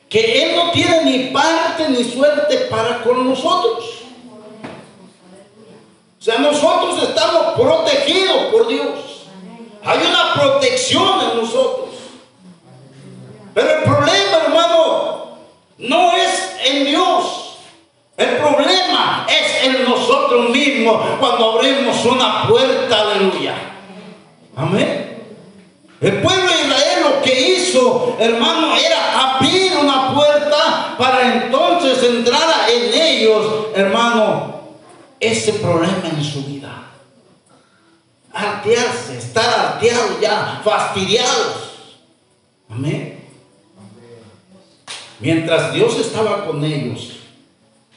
que 0.08 0.42
Él 0.44 0.56
no 0.56 0.70
tiene 0.70 1.04
ni 1.04 1.18
parte 1.30 1.90
ni 1.90 2.04
suerte 2.04 2.56
para 2.70 3.02
con 3.02 3.28
nosotros. 3.28 3.95
O 6.26 6.28
sea, 6.28 6.40
nosotros 6.40 7.00
estamos 7.04 7.54
protegidos 7.54 8.46
por 8.50 8.66
Dios. 8.66 9.28
Hay 9.84 9.98
una 10.10 10.34
protección 10.34 11.20
en 11.20 11.40
nosotros. 11.40 11.90
Pero 13.54 13.70
el 13.70 13.82
problema, 13.84 14.36
hermano, 14.44 15.36
no 15.78 16.16
es 16.16 16.56
en 16.64 16.84
Dios. 16.84 17.58
El 18.16 18.38
problema 18.38 19.24
es 19.28 19.66
en 19.68 19.84
nosotros 19.84 20.50
mismos 20.50 21.00
cuando 21.20 21.60
abrimos 21.60 22.04
una 22.04 22.48
puerta, 22.48 23.02
aleluya. 23.02 23.54
Amén. 24.56 25.22
El 26.00 26.22
pueblo 26.22 26.50
de 26.50 26.60
Israel 26.60 27.04
lo 27.08 27.22
que 27.22 27.50
hizo, 27.52 28.16
hermano, 28.18 28.74
era 28.74 29.36
abrir 29.36 29.76
una 29.76 30.12
puerta 30.12 30.96
para 30.98 31.34
entonces 31.34 32.02
entrar 32.02 32.68
en 32.68 33.00
ellos, 33.00 33.46
hermano, 33.76 34.56
ese 35.20 35.54
problema 35.54 36.08
en 36.10 36.22
su 36.22 36.44
vida. 36.44 36.82
Artearse, 38.32 39.18
estar 39.18 39.72
arteados 39.72 40.20
ya, 40.20 40.60
fastidiados. 40.62 41.70
Amén. 42.68 43.16
Mientras 45.20 45.72
Dios 45.72 45.98
estaba 45.98 46.44
con 46.44 46.62
ellos, 46.62 47.20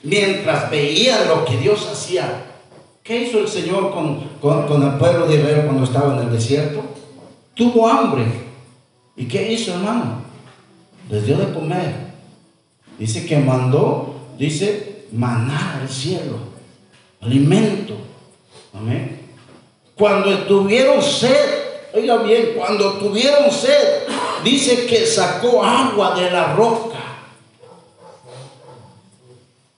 mientras 0.03 0.69
veían 0.69 1.27
lo 1.27 1.43
que 1.43 1.57
Dios 1.57 1.87
hacía, 1.91 2.45
¿qué 3.03 3.23
hizo 3.23 3.39
el 3.39 3.47
Señor 3.47 3.91
con, 3.91 4.29
con, 4.39 4.83
el 4.83 4.97
pueblo 4.97 5.27
de 5.27 5.35
Israel 5.35 5.65
cuando 5.65 5.83
estaba 5.83 6.15
en 6.15 6.27
el 6.27 6.31
desierto? 6.31 6.81
Tuvo 7.53 7.89
hambre. 7.89 8.25
¿Y 9.17 9.25
qué 9.25 9.51
hizo, 9.51 9.73
hermano? 9.73 10.23
Les 11.09 11.25
dio 11.25 11.35
de 11.37 11.53
comer. 11.53 11.93
Dice 12.97 13.25
que 13.25 13.37
mandó, 13.37 14.15
dice, 14.37 15.05
maná 15.11 15.79
al 15.81 15.89
cielo, 15.89 16.37
alimento. 17.21 17.95
Amén. 18.73 19.19
Cuando 19.95 20.37
tuvieron 20.45 21.01
sed, 21.01 21.89
oiga 21.93 22.17
bien, 22.17 22.53
cuando 22.55 22.93
tuvieron 22.93 23.51
sed, 23.51 24.03
dice 24.43 24.85
que 24.85 25.05
sacó 25.05 25.63
agua 25.63 26.15
de 26.15 26.31
la 26.31 26.53
roca. 26.53 26.97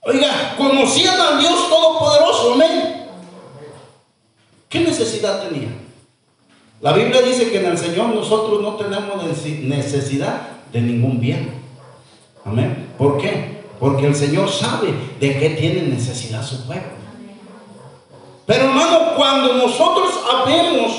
Oiga, 0.01 0.55
conocían 0.57 1.19
al 1.19 1.39
Dios 1.39 1.69
Todopoderoso, 1.69 2.53
amén. 2.53 3.07
¿Qué 4.69 4.79
necesidad 4.81 5.47
tenía? 5.47 5.69
La 6.81 6.93
Biblia 6.93 7.21
dice 7.21 7.51
que 7.51 7.59
en 7.59 7.65
el 7.65 7.77
Señor 7.77 8.07
nosotros 8.07 8.61
no 8.61 8.75
tenemos 8.75 9.23
necesidad 9.45 10.41
de 10.71 10.81
ningún 10.81 11.19
bien. 11.19 11.51
Amén. 12.43 12.93
¿Por 12.97 13.19
qué? 13.19 13.61
Porque 13.79 14.07
el 14.07 14.15
Señor 14.15 14.49
sabe 14.49 14.93
de 15.19 15.39
qué 15.39 15.51
tiene 15.51 15.83
necesidad 15.83 16.43
su 16.43 16.65
pueblo. 16.65 17.00
Pero 18.45 18.65
hermano, 18.65 19.15
cuando 19.15 19.53
nosotros 19.53 20.11
abrimos, 20.31 20.91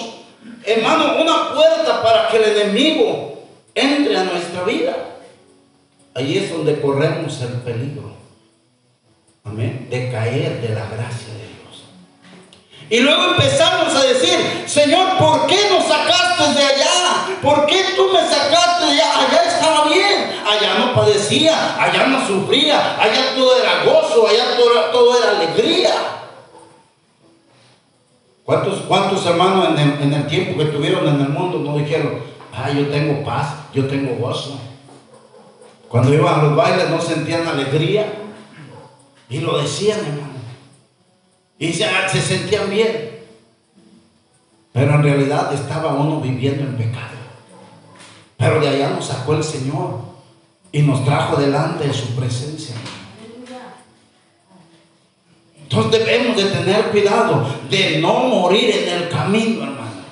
hermano, 0.64 1.16
una 1.20 1.52
puerta 1.52 2.02
para 2.02 2.28
que 2.28 2.37
el 2.37 2.58
enemigo 2.58 3.42
entre 3.75 4.16
a 4.16 4.25
nuestra 4.25 4.62
vida, 4.64 4.96
ahí 6.14 6.38
es 6.38 6.50
donde 6.50 6.80
corremos 6.80 7.40
el 7.40 7.54
peligro. 7.62 8.12
Amén. 9.44 9.88
De 9.90 10.11
caer 10.11 10.61
de 10.61 10.68
la 10.68 10.87
gracia 10.87 11.34
de 11.34 11.40
Dios. 11.40 11.84
Y 12.88 13.00
luego 13.00 13.32
empezamos 13.32 13.94
a 13.94 14.02
decir, 14.04 14.64
Señor, 14.66 15.18
¿por 15.18 15.46
qué 15.46 15.58
nos 15.70 15.84
sacaste 15.84 16.52
de 16.54 16.64
allá? 16.64 17.38
¿Por 17.42 17.66
qué 17.66 17.82
tú 17.96 18.08
me 18.12 18.20
sacaste 18.20 18.84
de 18.87 18.92
allá? 18.92 19.18
Allá 19.18 19.42
estaba 19.49 19.88
bien, 19.88 20.32
allá 20.46 20.75
no 20.78 20.94
padecía, 20.94 21.82
allá 21.82 22.06
no 22.06 22.26
sufría, 22.26 23.00
allá 23.00 23.34
todo 23.34 23.56
era 23.61 23.84
gozo, 23.84 24.28
allá 24.28 24.56
todo, 24.56 24.80
todo 24.92 25.18
era 25.18 25.30
alegría. 25.30 26.21
¿Cuántos, 28.44 28.80
cuántos 28.82 29.25
hermanos 29.25 29.78
en 29.78 30.12
el, 30.12 30.26
tiempo 30.26 30.58
que 30.58 30.66
tuvieron 30.66 31.06
en 31.08 31.20
el 31.20 31.28
mundo 31.28 31.58
no 31.61 31.78
dijeron, 31.78 32.18
ah, 32.52 32.70
yo 32.70 32.88
tengo 32.88 33.25
paz, 33.25 33.54
yo 33.72 33.87
tengo 33.87 34.16
gozo? 34.16 34.58
Cuando 35.88 36.12
iban 36.12 36.40
a 36.40 36.42
los 36.42 36.56
bailes 36.56 36.90
no 36.90 37.00
sentían 37.00 37.46
alegría. 37.46 38.12
Y 39.28 39.38
lo 39.38 39.58
decían, 39.58 39.99
hermano. 40.00 40.32
Y 41.58 41.72
se, 41.72 41.87
se 42.11 42.20
sentían 42.20 42.68
bien. 42.68 43.12
Pero 44.72 44.94
en 44.94 45.02
realidad 45.02 45.52
estaba 45.52 45.94
uno 45.94 46.20
viviendo 46.20 46.62
en 46.64 46.76
pecado. 46.76 47.12
Pero 48.37 48.61
de 48.61 48.68
allá 48.68 48.90
nos 48.90 49.06
sacó 49.06 49.34
el 49.34 49.44
Señor 49.44 50.00
y 50.72 50.82
nos 50.82 51.04
trajo 51.04 51.37
delante 51.37 51.87
de 51.87 51.94
su 51.94 52.16
presencia. 52.16 52.51
Entonces 55.72 56.04
debemos 56.04 56.36
de 56.36 56.44
tener 56.50 56.90
cuidado 56.90 57.46
de 57.70 57.98
no 57.98 58.12
morir 58.24 58.70
en 58.76 58.88
el 58.90 59.08
camino, 59.08 59.62
hermano. 59.62 60.02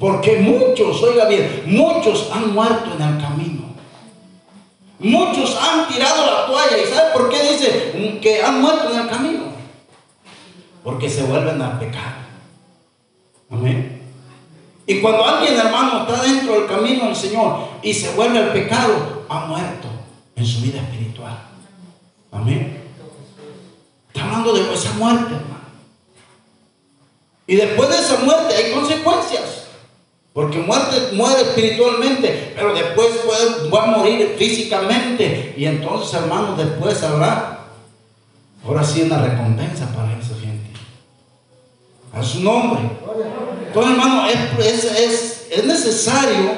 Porque 0.00 0.38
muchos, 0.38 1.00
oiga 1.00 1.26
bien, 1.26 1.62
muchos 1.66 2.28
han 2.32 2.52
muerto 2.52 2.90
en 2.96 3.02
el 3.02 3.22
camino. 3.22 3.62
Muchos 4.98 5.56
han 5.56 5.86
tirado 5.86 6.26
la 6.26 6.46
toalla. 6.46 6.76
¿Y 6.76 6.92
sabe 6.92 7.12
por 7.12 7.28
qué 7.28 7.52
dice 7.52 8.18
que 8.20 8.42
han 8.42 8.60
muerto 8.60 8.92
en 8.92 9.00
el 9.00 9.08
camino? 9.08 9.44
Porque 10.82 11.08
se 11.08 11.22
vuelven 11.22 11.62
a 11.62 11.78
pecar. 11.78 12.16
Amén. 13.52 14.02
Y 14.88 15.00
cuando 15.00 15.24
alguien, 15.24 15.56
hermano, 15.56 16.00
está 16.00 16.20
dentro 16.20 16.54
del 16.54 16.66
camino 16.66 17.04
del 17.04 17.16
Señor 17.16 17.60
y 17.80 17.94
se 17.94 18.10
vuelve 18.14 18.40
al 18.40 18.52
pecado, 18.52 19.24
ha 19.28 19.46
muerto 19.46 19.86
en 20.34 20.44
su 20.44 20.62
vida 20.62 20.80
espiritual. 20.80 21.38
Amén. 22.32 22.87
Está 24.08 24.24
hablando 24.24 24.52
de 24.52 24.74
esa 24.74 24.92
muerte, 24.94 25.34
hermano. 25.34 25.58
Y 27.46 27.56
después 27.56 27.88
de 27.88 27.96
esa 27.96 28.18
muerte 28.18 28.54
hay 28.54 28.72
consecuencias. 28.72 29.64
Porque 30.32 30.58
muerte, 30.58 31.14
muere 31.14 31.40
espiritualmente, 31.42 32.52
pero 32.54 32.72
después 32.72 33.08
va 33.74 33.84
a 33.84 33.86
morir 33.98 34.36
físicamente. 34.38 35.54
Y 35.56 35.64
entonces, 35.64 36.14
hermano, 36.14 36.54
después 36.54 37.02
habrá, 37.02 37.64
ahora 38.64 38.84
sí, 38.84 39.02
una 39.02 39.20
recompensa 39.20 39.92
para 39.94 40.12
esa 40.12 40.34
gente. 40.38 40.70
A 42.12 42.22
su 42.22 42.40
nombre. 42.40 42.82
Entonces, 43.66 43.92
hermano, 43.92 44.28
es, 44.28 44.84
es, 44.84 45.46
es 45.50 45.64
necesario 45.64 46.52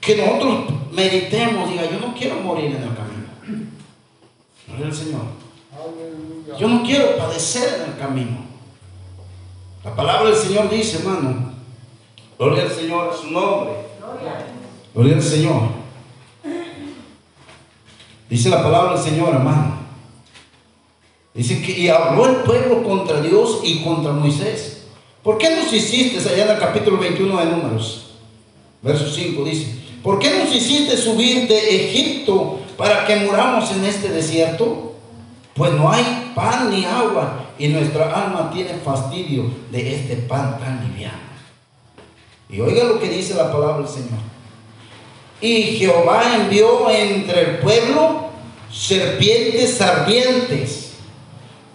que 0.00 0.16
nosotros 0.16 0.64
meditemos, 0.90 1.70
diga, 1.70 1.84
yo 1.84 2.00
no 2.00 2.14
quiero 2.14 2.36
morir 2.36 2.66
en 2.66 2.82
el 2.82 2.94
camino. 2.94 3.66
Gloria 4.66 4.86
al 4.86 4.94
Señor. 4.94 5.22
Yo 6.58 6.68
no 6.68 6.82
quiero 6.82 7.16
padecer 7.16 7.82
en 7.82 7.92
el 7.92 7.98
camino. 7.98 8.38
La 9.84 9.94
palabra 9.94 10.30
del 10.30 10.38
Señor 10.38 10.68
dice, 10.68 10.98
hermano, 10.98 11.52
gloria 12.38 12.64
al 12.64 12.70
Señor 12.70 13.10
a 13.12 13.16
su 13.16 13.30
nombre. 13.30 13.72
Gloria 14.94 15.14
al 15.16 15.22
Señor. 15.22 15.62
Dice 18.28 18.48
la 18.48 18.62
palabra 18.62 18.94
del 18.94 19.02
Señor, 19.02 19.34
hermano. 19.34 19.78
Dice 21.34 21.62
que 21.62 21.78
y 21.78 21.88
habló 21.88 22.26
el 22.26 22.36
pueblo 22.36 22.82
contra 22.82 23.20
Dios 23.20 23.60
y 23.62 23.82
contra 23.82 24.12
Moisés. 24.12 24.86
¿Por 25.22 25.38
qué 25.38 25.54
nos 25.54 25.72
hiciste 25.72 26.18
allá 26.28 26.44
en 26.44 26.50
el 26.50 26.58
capítulo 26.58 26.98
21 26.98 27.38
de 27.38 27.46
Números? 27.46 28.10
Verso 28.82 29.08
5 29.08 29.44
dice, 29.44 29.66
¿por 30.02 30.18
qué 30.18 30.38
nos 30.38 30.54
hiciste 30.54 30.96
subir 30.96 31.46
de 31.46 31.88
Egipto 31.88 32.60
para 32.76 33.04
que 33.06 33.16
muramos 33.16 33.70
en 33.72 33.84
este 33.84 34.08
desierto? 34.08 34.89
Pues 35.54 35.72
no 35.72 35.90
hay 35.90 36.32
pan 36.34 36.70
ni 36.70 36.84
agua 36.84 37.46
y 37.58 37.68
nuestra 37.68 38.12
alma 38.12 38.50
tiene 38.50 38.74
fastidio 38.84 39.50
de 39.70 39.94
este 39.94 40.16
pan 40.16 40.58
tan 40.58 40.86
liviano. 40.86 41.18
Y 42.48 42.60
oiga 42.60 42.84
lo 42.84 42.98
que 42.98 43.08
dice 43.08 43.34
la 43.34 43.52
palabra 43.52 43.78
del 43.78 43.88
Señor. 43.88 44.18
Y 45.40 45.62
Jehová 45.78 46.22
envió 46.36 46.90
entre 46.90 47.40
el 47.40 47.58
pueblo 47.58 48.30
serpientes 48.72 49.80
ardientes 49.80 50.92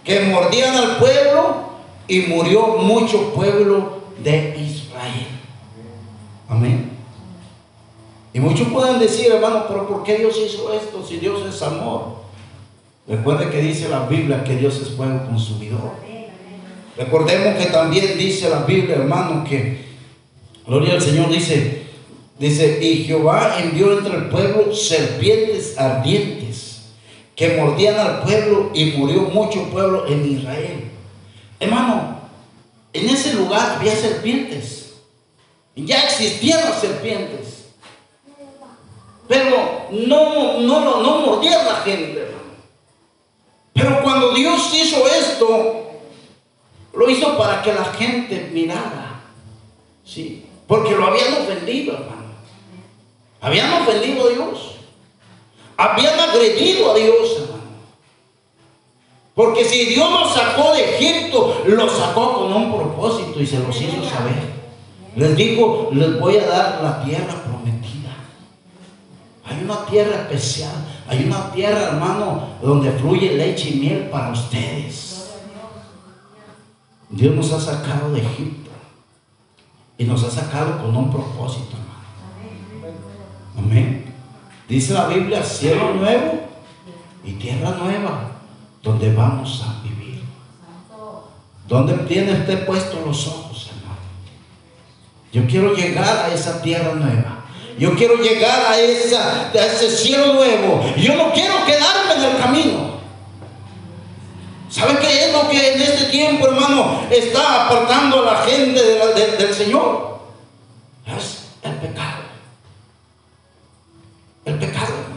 que 0.04 0.20
mordían 0.20 0.76
al 0.76 0.96
pueblo 0.98 1.66
y 2.06 2.20
murió 2.22 2.78
mucho 2.78 3.32
pueblo 3.34 4.00
de 4.22 4.56
Israel. 4.58 5.26
Amén. 6.48 6.92
Y 8.32 8.38
muchos 8.40 8.68
pueden 8.68 8.98
decir, 8.98 9.32
hermano, 9.32 9.64
pero 9.66 9.88
¿por 9.88 10.04
qué 10.04 10.18
Dios 10.18 10.36
hizo 10.38 10.72
esto 10.72 11.04
si 11.04 11.16
Dios 11.16 11.42
es 11.46 11.62
amor? 11.62 12.25
Recuerde 13.08 13.50
que 13.50 13.60
dice 13.60 13.88
la 13.88 14.06
Biblia 14.06 14.42
que 14.42 14.56
Dios 14.56 14.80
es 14.80 14.90
fuego 14.90 15.26
consumidor. 15.26 15.92
Recordemos 16.96 17.56
que 17.56 17.66
también 17.66 18.18
dice 18.18 18.48
la 18.48 18.64
Biblia, 18.64 18.96
hermano, 18.96 19.44
que 19.44 19.84
Gloria 20.66 20.94
al 20.94 21.02
Señor 21.02 21.28
dice, 21.28 21.82
dice, 22.38 22.82
y 22.82 23.04
Jehová 23.04 23.58
envió 23.60 23.96
entre 23.96 24.16
el 24.16 24.24
pueblo 24.24 24.74
serpientes 24.74 25.78
ardientes 25.78 26.66
que 27.36 27.56
mordían 27.56 27.98
al 27.98 28.22
pueblo 28.22 28.70
y 28.74 28.92
murió 28.92 29.22
mucho 29.22 29.64
pueblo 29.70 30.06
en 30.08 30.38
Israel. 30.38 30.90
Hermano, 31.60 32.18
en 32.92 33.10
ese 33.10 33.34
lugar 33.34 33.76
había 33.76 33.94
serpientes. 33.94 34.94
Ya 35.76 36.04
existían 36.04 36.64
las 36.64 36.80
serpientes. 36.80 37.66
Pero 39.28 39.86
no, 39.90 40.60
no, 40.60 41.02
no 41.02 41.20
mordían 41.20 41.66
la 41.66 41.74
gente. 41.76 42.25
Pero 43.76 44.02
cuando 44.02 44.32
Dios 44.32 44.72
hizo 44.74 45.06
esto, 45.06 45.90
lo 46.94 47.10
hizo 47.10 47.36
para 47.36 47.60
que 47.62 47.74
la 47.74 47.84
gente 47.84 48.50
mirara. 48.52 49.20
Sí, 50.02 50.46
porque 50.66 50.92
lo 50.92 51.06
habían 51.06 51.34
ofendido, 51.34 51.92
hermano. 51.92 52.32
Habían 53.42 53.82
ofendido 53.82 54.26
a 54.26 54.30
Dios. 54.30 54.76
Habían 55.76 56.18
agredido 56.18 56.92
a 56.92 56.94
Dios, 56.94 57.36
hermano. 57.36 57.56
Porque 59.34 59.66
si 59.66 59.84
Dios 59.84 60.10
los 60.10 60.32
sacó 60.32 60.72
de 60.72 60.96
Egipto, 60.96 61.62
los 61.66 61.92
sacó 61.92 62.32
con 62.32 62.52
un 62.54 62.74
propósito 62.74 63.38
y 63.38 63.46
se 63.46 63.58
los 63.58 63.78
hizo 63.78 64.02
saber. 64.02 64.56
Les 65.16 65.36
dijo, 65.36 65.90
les 65.92 66.18
voy 66.18 66.38
a 66.38 66.46
dar 66.46 66.82
la 66.82 67.04
tierra 67.04 67.34
prometida. 67.44 68.15
Hay 69.46 69.62
una 69.62 69.86
tierra 69.86 70.22
especial. 70.22 70.74
Hay 71.08 71.24
una 71.24 71.52
tierra, 71.52 71.90
hermano, 71.90 72.48
donde 72.60 72.90
fluye 72.92 73.36
leche 73.36 73.70
y 73.70 73.80
miel 73.80 74.08
para 74.10 74.32
ustedes. 74.32 75.30
Dios 77.08 77.34
nos 77.34 77.52
ha 77.52 77.60
sacado 77.60 78.12
de 78.12 78.20
Egipto 78.20 78.70
y 79.96 80.04
nos 80.04 80.24
ha 80.24 80.30
sacado 80.30 80.82
con 80.82 80.96
un 80.96 81.10
propósito, 81.12 81.76
hermano. 81.76 82.96
Amén. 83.56 84.12
Dice 84.68 84.92
la 84.92 85.06
Biblia, 85.06 85.44
cielo 85.44 85.94
nuevo 85.94 86.40
y 87.24 87.32
tierra 87.34 87.70
nueva, 87.70 88.32
donde 88.82 89.14
vamos 89.14 89.64
a 89.64 89.80
vivir. 89.84 90.24
¿Dónde 91.68 91.94
tiene 92.08 92.32
usted 92.32 92.66
puesto 92.66 93.00
los 93.06 93.28
ojos, 93.28 93.70
hermano? 93.70 94.00
Yo 95.32 95.46
quiero 95.46 95.72
llegar 95.72 96.26
a 96.26 96.34
esa 96.34 96.60
tierra 96.60 96.94
nueva 96.94 97.35
Yo 97.78 97.94
quiero 97.94 98.16
llegar 98.16 98.66
a, 98.68 98.78
ese 98.80 99.90
cielo 99.90 100.34
nuevo. 100.34 100.82
Yo 100.96 101.14
no 101.14 101.32
quiero 101.32 101.64
quedarme 101.66 102.14
en 102.14 102.24
el 102.24 102.38
camino. 102.38 102.96
¿Sabe 104.70 104.98
qué 104.98 105.26
es 105.26 105.32
lo 105.32 105.48
que 105.48 105.74
en 105.74 105.82
este 105.82 106.04
tiempo, 106.06 106.46
hermano, 106.46 107.02
está 107.10 107.66
apartando 107.66 108.22
a 108.22 108.32
la 108.32 108.38
gente 108.42 108.82
del 108.82 109.54
Señor? 109.54 110.20
Es 111.06 111.48
el 111.62 111.72
pecado. 111.76 112.22
El 114.44 114.58
pecado, 114.58 114.92
hermano. 114.94 115.16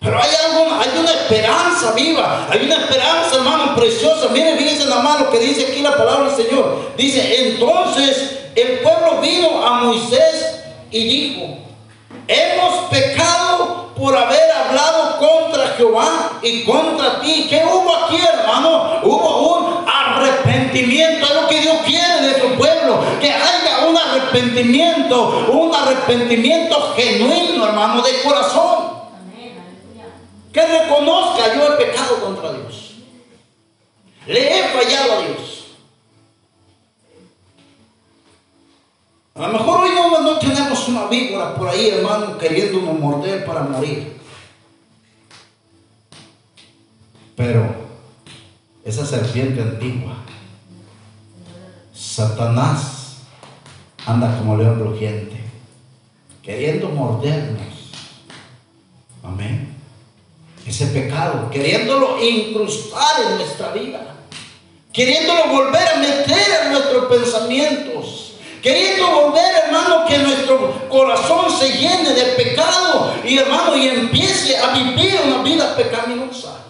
Pero 0.00 0.22
hay 0.22 0.30
algo, 0.46 0.80
hay 0.80 0.98
una 0.98 1.10
esperanza 1.10 1.92
viva, 1.92 2.48
hay 2.50 2.64
una 2.64 2.76
esperanza, 2.76 3.36
hermano, 3.36 3.76
preciosa. 3.76 4.28
Mire, 4.32 4.56
fíjense 4.56 4.86
nada 4.86 5.02
más 5.02 5.20
lo 5.20 5.30
que 5.30 5.38
dice 5.38 5.66
aquí 5.66 5.82
la 5.82 5.96
palabra 5.96 6.30
del 6.30 6.46
Señor. 6.46 6.92
Dice, 6.96 7.48
entonces 7.48 8.34
el 8.54 8.80
pueblo 8.80 9.20
vino 9.20 9.66
a 9.66 9.84
Moisés 9.84 10.43
y 10.94 11.02
dijo, 11.02 11.58
hemos 12.28 12.88
pecado 12.88 13.90
por 13.96 14.16
haber 14.16 14.52
hablado 14.52 15.18
contra 15.18 15.66
Jehová 15.76 16.38
y 16.40 16.62
contra 16.62 17.20
ti. 17.20 17.48
¿Qué 17.50 17.64
hubo 17.64 17.96
aquí, 17.96 18.16
hermano? 18.16 19.00
Hubo 19.02 19.58
un 19.58 19.84
arrepentimiento. 19.88 21.26
Es 21.26 21.34
lo 21.34 21.48
que 21.48 21.60
Dios 21.62 21.78
quiere 21.84 22.28
de 22.28 22.40
su 22.40 22.54
pueblo. 22.56 23.00
Que 23.20 23.28
haya 23.28 23.88
un 23.88 23.96
arrepentimiento, 23.98 25.48
un 25.52 25.74
arrepentimiento 25.74 26.94
genuino, 26.94 27.66
hermano, 27.66 28.00
de 28.00 28.22
corazón. 28.22 28.94
Que 30.52 30.64
reconozca 30.64 31.56
yo 31.56 31.74
he 31.74 31.84
pecado 31.84 32.20
contra 32.20 32.52
Dios. 32.52 32.92
Le 34.28 34.60
he 34.60 34.62
fallado 34.68 35.12
a 35.12 35.22
Dios. 35.22 35.43
A 39.34 39.40
lo 39.40 39.48
mejor 39.48 39.80
hoy 39.80 39.90
no, 39.94 40.20
no 40.20 40.38
tenemos 40.38 40.88
una 40.88 41.06
víbora 41.06 41.54
por 41.54 41.68
ahí, 41.68 41.88
hermano, 41.88 42.38
queriéndonos 42.38 42.98
morder 42.98 43.44
para 43.44 43.62
morir. 43.62 44.20
Pero 47.36 47.74
esa 48.84 49.04
serpiente 49.04 49.60
antigua, 49.60 50.16
Satanás, 51.92 53.16
anda 54.06 54.38
como 54.38 54.56
león 54.56 54.78
rugiente, 54.78 55.36
queriendo 56.42 56.90
mordernos. 56.90 57.90
Amén 59.22 59.74
ese 60.66 60.86
pecado, 60.86 61.50
queriéndolo 61.50 62.22
incrustar 62.22 63.20
en 63.28 63.36
nuestra 63.36 63.72
vida, 63.72 64.16
queriéndolo 64.92 65.48
volver 65.48 65.86
a 65.88 65.96
meter 65.98 66.46
en 66.64 66.72
nuestros 66.72 67.04
pensamientos, 67.06 68.13
queriendo 68.64 69.10
volver, 69.10 69.56
hermano, 69.66 70.06
que 70.06 70.16
nuestro 70.16 70.88
corazón 70.88 71.50
se 71.50 71.68
llene 71.68 72.14
de 72.14 72.24
pecado 72.32 73.14
y, 73.22 73.36
hermano, 73.36 73.76
y 73.76 73.88
empiece 73.88 74.56
a 74.56 74.72
vivir 74.72 75.20
una 75.26 75.42
vida 75.42 75.76
pecaminosa. 75.76 76.60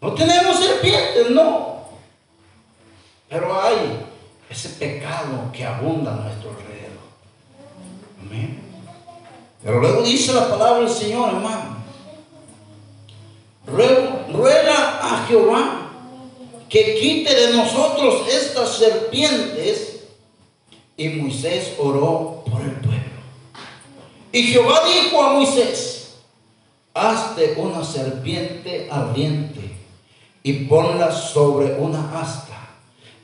No 0.00 0.14
tenemos 0.14 0.58
serpientes, 0.58 1.30
no. 1.30 1.84
Pero 3.28 3.62
hay 3.62 4.04
ese 4.50 4.70
pecado 4.70 5.52
que 5.52 5.64
abunda 5.64 6.10
a 6.10 6.16
nuestro 6.16 6.50
alrededor. 6.50 6.98
Amén. 8.26 8.60
Pero 9.62 9.78
luego 9.78 10.02
dice 10.02 10.32
la 10.32 10.48
palabra 10.48 10.80
del 10.80 10.90
Señor, 10.90 11.28
hermano. 11.28 11.76
Ruega 14.32 14.98
a 15.00 15.24
Jehová 15.28 15.79
que 16.70 16.94
quite 16.94 17.34
de 17.34 17.52
nosotros 17.52 18.28
estas 18.28 18.78
serpientes. 18.78 20.04
Y 20.96 21.08
Moisés 21.08 21.72
oró 21.78 22.44
por 22.50 22.60
el 22.62 22.72
pueblo. 22.72 23.00
Y 24.32 24.44
Jehová 24.44 24.82
dijo 24.86 25.22
a 25.22 25.32
Moisés, 25.32 26.12
hazte 26.94 27.54
una 27.56 27.84
serpiente 27.84 28.88
ardiente 28.90 29.60
y 30.42 30.52
ponla 30.64 31.10
sobre 31.10 31.74
una 31.74 32.20
asta. 32.20 32.68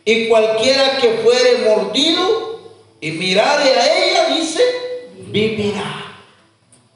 Y 0.04 0.28
cualquiera 0.28 0.98
que 0.98 1.18
fuere 1.18 1.68
mordido 1.68 2.60
y 3.00 3.12
mirare 3.12 3.70
a 3.78 4.04
ella, 4.04 4.36
dice, 4.36 4.60
vivirá. 5.28 6.16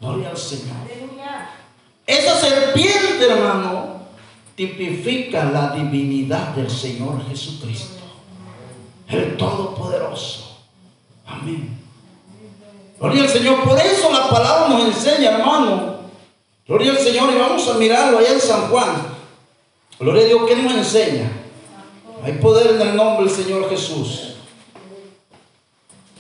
Gloria 0.00 0.30
al 0.30 0.38
Señor. 0.38 0.76
Esa 2.06 2.40
serpiente, 2.40 3.24
hermano, 3.28 3.79
tipifica 4.54 5.44
la 5.44 5.70
divinidad 5.74 6.48
del 6.54 6.70
Señor 6.70 7.26
Jesucristo. 7.28 8.00
El 9.08 9.36
Todopoderoso. 9.36 10.58
Amén. 11.26 11.78
Gloria 12.98 13.22
al 13.22 13.28
Señor. 13.28 13.64
Por 13.64 13.78
eso 13.78 14.12
la 14.12 14.28
palabra 14.28 14.68
nos 14.68 14.84
enseña, 14.84 15.38
hermano. 15.38 16.00
Gloria 16.66 16.92
al 16.92 16.98
Señor. 16.98 17.32
Y 17.34 17.38
vamos 17.38 17.66
a 17.68 17.78
mirarlo 17.78 18.18
allá 18.18 18.32
en 18.32 18.40
San 18.40 18.68
Juan. 18.68 18.90
Gloria 19.98 20.22
a 20.22 20.26
Dios. 20.26 20.42
¿Qué 20.46 20.56
nos 20.56 20.74
enseña? 20.74 21.32
Hay 22.22 22.32
poder 22.34 22.74
en 22.74 22.88
el 22.88 22.96
nombre 22.96 23.26
del 23.26 23.34
Señor 23.34 23.68
Jesús. 23.70 24.34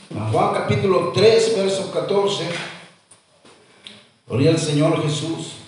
San 0.08 0.32
Juan 0.32 0.54
capítulo 0.54 1.12
3, 1.14 1.56
verso 1.58 1.92
14. 1.92 2.44
Gloria 4.26 4.50
al 4.50 4.58
Señor 4.58 5.02
Jesús. 5.02 5.59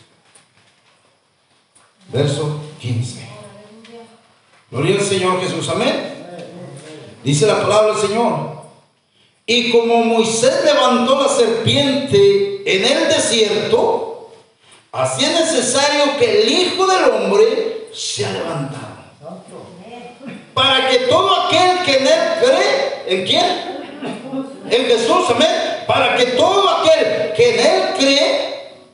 Verso 2.12 2.60
15. 2.80 3.20
Gloria 4.70 4.96
al 4.96 5.04
Señor 5.04 5.40
Jesús. 5.40 5.68
Amén. 5.68 6.12
Dice 7.24 7.46
la 7.46 7.60
palabra 7.60 7.94
del 7.94 8.08
Señor. 8.08 8.52
Y 9.46 9.70
como 9.70 10.04
Moisés 10.04 10.64
levantó 10.64 11.20
la 11.20 11.28
serpiente 11.28 12.62
en 12.64 12.84
el 12.84 13.08
desierto, 13.08 14.30
así 14.92 15.24
es 15.24 15.32
necesario 15.32 16.16
que 16.18 16.42
el 16.42 16.48
Hijo 16.48 16.86
del 16.86 17.10
Hombre 17.10 17.88
sea 17.92 18.30
levantado. 18.32 18.92
Para 20.54 20.88
que 20.88 20.98
todo 20.98 21.46
aquel 21.46 21.84
que 21.84 21.96
en 21.96 22.06
él 22.06 22.20
cree, 22.40 23.02
¿en 23.06 23.26
quién? 23.26 23.72
En 24.70 24.86
Jesús, 24.86 25.30
amén. 25.34 25.84
Para 25.86 26.16
que 26.16 26.26
todo 26.26 26.68
aquel 26.68 27.32
que 27.34 27.54
en 27.54 27.66
él 27.66 27.82
cree 27.98 28.52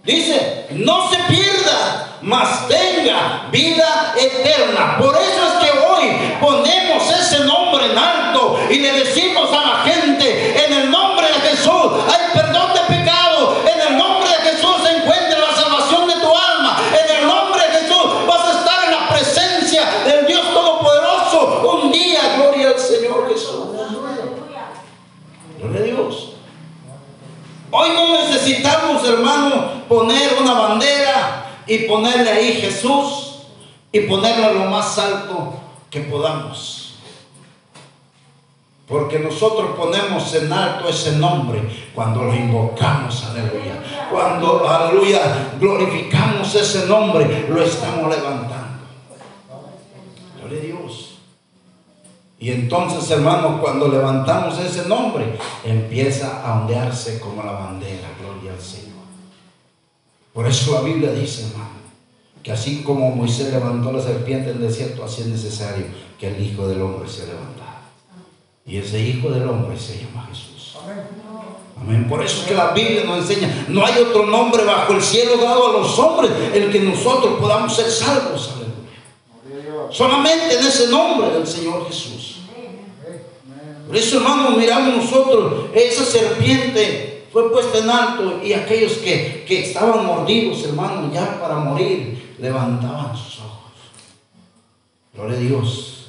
Dice, 0.09 0.65
no 0.71 1.11
se 1.11 1.19
pierda, 1.29 2.08
mas 2.23 2.69
tenga 2.69 3.49
vida 3.51 4.15
eterna. 4.17 4.99
Por 4.99 5.17
eso 5.17 5.47
es 5.47 5.65
que 5.65 5.79
hoy 5.79 6.37
ponemos 6.41 7.11
ese 7.11 7.45
nombre 7.45 7.87
en 7.87 7.99
alto 7.99 8.59
y 8.71 8.79
le 8.79 8.93
decimos 8.93 9.51
a 9.53 9.61
la 9.61 9.77
gente, 9.85 10.65
en 10.65 10.73
el 10.73 10.91
nombre 10.91 11.27
de 11.29 11.51
Jesús, 11.51 11.93
hay 12.07 12.33
perdón 12.35 12.73
de 12.75 12.95
pecado, 12.95 13.63
en 13.65 13.93
el 13.93 13.99
nombre 13.99 14.29
de 14.29 14.51
Jesús 14.51 14.77
se 14.83 14.97
encuentra 14.97 15.39
la 15.39 15.55
salvación 15.55 16.09
de 16.09 16.15
tu 16.15 16.29
alma, 16.29 16.81
en 16.93 17.17
el 17.17 17.27
nombre 17.27 17.63
de 17.63 17.79
Jesús 17.79 18.27
vas 18.27 18.47
a 18.47 18.59
estar 18.59 18.85
en 18.85 18.91
la 18.91 19.09
presencia 19.09 19.83
del 20.05 20.27
Dios 20.27 20.43
Todopoderoso. 20.53 21.81
Un 21.83 21.93
día, 21.93 22.21
gloria 22.37 22.69
al 22.69 22.79
Señor 22.79 23.29
Jesús. 23.29 23.67
Gloria 25.61 25.81
a 25.81 25.83
Dios. 25.83 26.33
Hoy 27.71 27.91
no 27.91 28.09
necesitamos, 28.09 29.07
hermano, 29.07 29.83
poner 29.89 30.39
una 30.41 30.55
bandera 30.55 31.45
y 31.69 31.78
ponerle 31.89 32.31
ahí 32.31 32.53
Jesús 32.53 33.41
y 33.91 34.01
ponerlo 34.01 34.53
lo 34.53 34.71
más 34.71 34.99
alto 34.99 35.55
que 35.91 36.01
podamos. 36.01 36.79
Porque 38.87 39.19
nosotros 39.19 39.77
ponemos 39.77 40.35
en 40.35 40.51
alto 40.51 40.89
ese 40.89 41.17
nombre 41.17 41.61
cuando 41.95 42.25
lo 42.25 42.35
invocamos, 42.35 43.25
aleluya. 43.25 43.83
Cuando, 44.11 44.67
aleluya, 44.67 45.53
glorificamos 45.61 46.55
ese 46.55 46.87
nombre, 46.87 47.47
lo 47.51 47.63
estamos 47.63 48.09
levantando. 48.09 48.79
Gloria 50.41 50.59
a 50.59 50.63
Dios. 50.63 51.19
Y 52.41 52.51
entonces, 52.51 53.11
hermano, 53.11 53.61
cuando 53.61 53.89
levantamos 53.89 54.59
ese 54.59 54.89
nombre, 54.89 55.37
empieza 55.65 56.43
a 56.43 56.61
ondearse 56.61 57.21
como 57.21 57.43
la 57.43 57.53
bandera, 57.53 58.09
gloria 58.19 58.53
al 58.53 58.61
Señor. 58.61 58.89
Por 60.33 60.47
eso 60.47 60.73
la 60.73 60.81
Biblia 60.81 61.11
dice, 61.11 61.49
hermano, 61.49 61.78
que 62.43 62.53
así 62.53 62.83
como 62.83 63.11
Moisés 63.11 63.53
levantó 63.53 63.93
la 63.93 64.03
serpiente 64.03 64.51
en 64.51 64.57
el 64.57 64.63
desierto, 64.63 65.05
así 65.05 65.23
es 65.23 65.29
necesario 65.29 65.87
que 66.19 66.29
el 66.29 66.43
Hijo 66.43 66.67
del 66.67 66.83
Hombre 66.83 67.09
se 67.09 67.27
levantara. 67.27 67.83
Y 68.67 68.79
ese 68.79 69.01
Hijo 69.01 69.31
del 69.31 69.49
Hombre 69.49 69.79
se 69.79 69.99
llama 69.99 70.29
Jesús. 70.31 70.77
Amén. 71.81 72.09
Por 72.09 72.25
eso 72.25 72.43
es 72.43 72.49
que 72.49 72.55
la 72.55 72.73
Biblia 72.73 73.05
nos 73.05 73.19
enseña, 73.19 73.67
no 73.69 73.87
hay 73.87 74.03
otro 74.03 74.27
nombre 74.27 74.65
bajo 74.65 74.93
el 74.93 75.03
cielo 75.03 75.37
dado 75.37 75.69
a 75.69 75.73
los 75.81 75.99
hombres 75.99 76.31
el 76.53 76.71
que 76.73 76.81
nosotros 76.81 77.39
podamos 77.41 77.75
ser 77.75 77.91
salvos. 77.91 78.51
Aleluya. 78.57 79.93
Solamente 79.93 80.59
en 80.59 80.67
ese 80.67 80.89
nombre 80.89 81.31
del 81.31 81.47
Señor 81.47 81.87
Jesús. 81.87 82.29
Por 83.89 83.97
eso, 83.97 84.19
hermano, 84.19 84.51
miramos 84.51 84.97
nosotros, 84.97 85.71
esa 85.73 86.05
serpiente 86.05 87.25
fue 87.33 87.51
puesta 87.51 87.79
en 87.79 87.89
alto 87.89 88.41
y 88.45 88.53
aquellos 88.53 88.99
que, 88.99 89.47
estaban 89.49 90.05
mordidos, 90.05 90.63
hermano, 90.65 91.11
ya 91.11 91.41
para 91.41 91.55
morir, 91.55 92.28
levantaban 92.39 93.17
sus 93.17 93.41
ojos. 93.41 93.73
Gloria 95.15 95.37
a 95.37 95.41
Dios. 95.41 96.09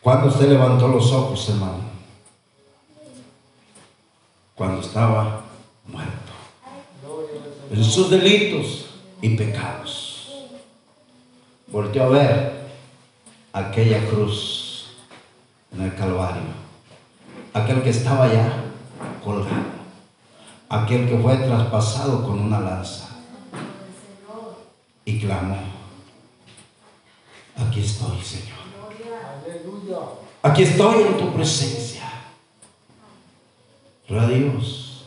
Cuando 0.00 0.28
usted 0.28 0.48
levantó 0.48 0.88
los 0.88 1.10
ojos, 1.12 1.48
hermano, 1.48 1.80
cuando 4.54 4.80
estaba 4.80 5.42
muerto 5.86 6.32
en 7.70 7.84
sus 7.84 8.10
delitos 8.10 8.86
y 9.20 9.36
pecados. 9.36 10.46
Volteó 11.68 12.04
a 12.04 12.08
ver 12.08 12.66
aquella 13.52 14.06
cruz 14.08 14.86
en 15.72 15.82
el 15.82 15.94
Calvario, 15.94 16.42
aquel 17.52 17.82
que 17.82 17.90
estaba 17.90 18.32
ya 18.32 18.64
colgado, 19.24 19.74
aquel 20.68 21.08
que 21.08 21.18
fue 21.18 21.36
traspasado 21.36 22.24
con 22.24 22.38
una 22.38 22.60
lanza 22.60 23.05
y 25.06 25.20
clamó, 25.20 25.56
aquí 27.56 27.80
estoy 27.80 28.20
Señor, 28.20 28.58
aquí 30.42 30.62
estoy 30.64 31.02
en 31.04 31.16
tu 31.16 31.32
presencia. 31.32 32.02
Gloria 34.08 34.26
a 34.26 34.30
Dios. 34.30 35.04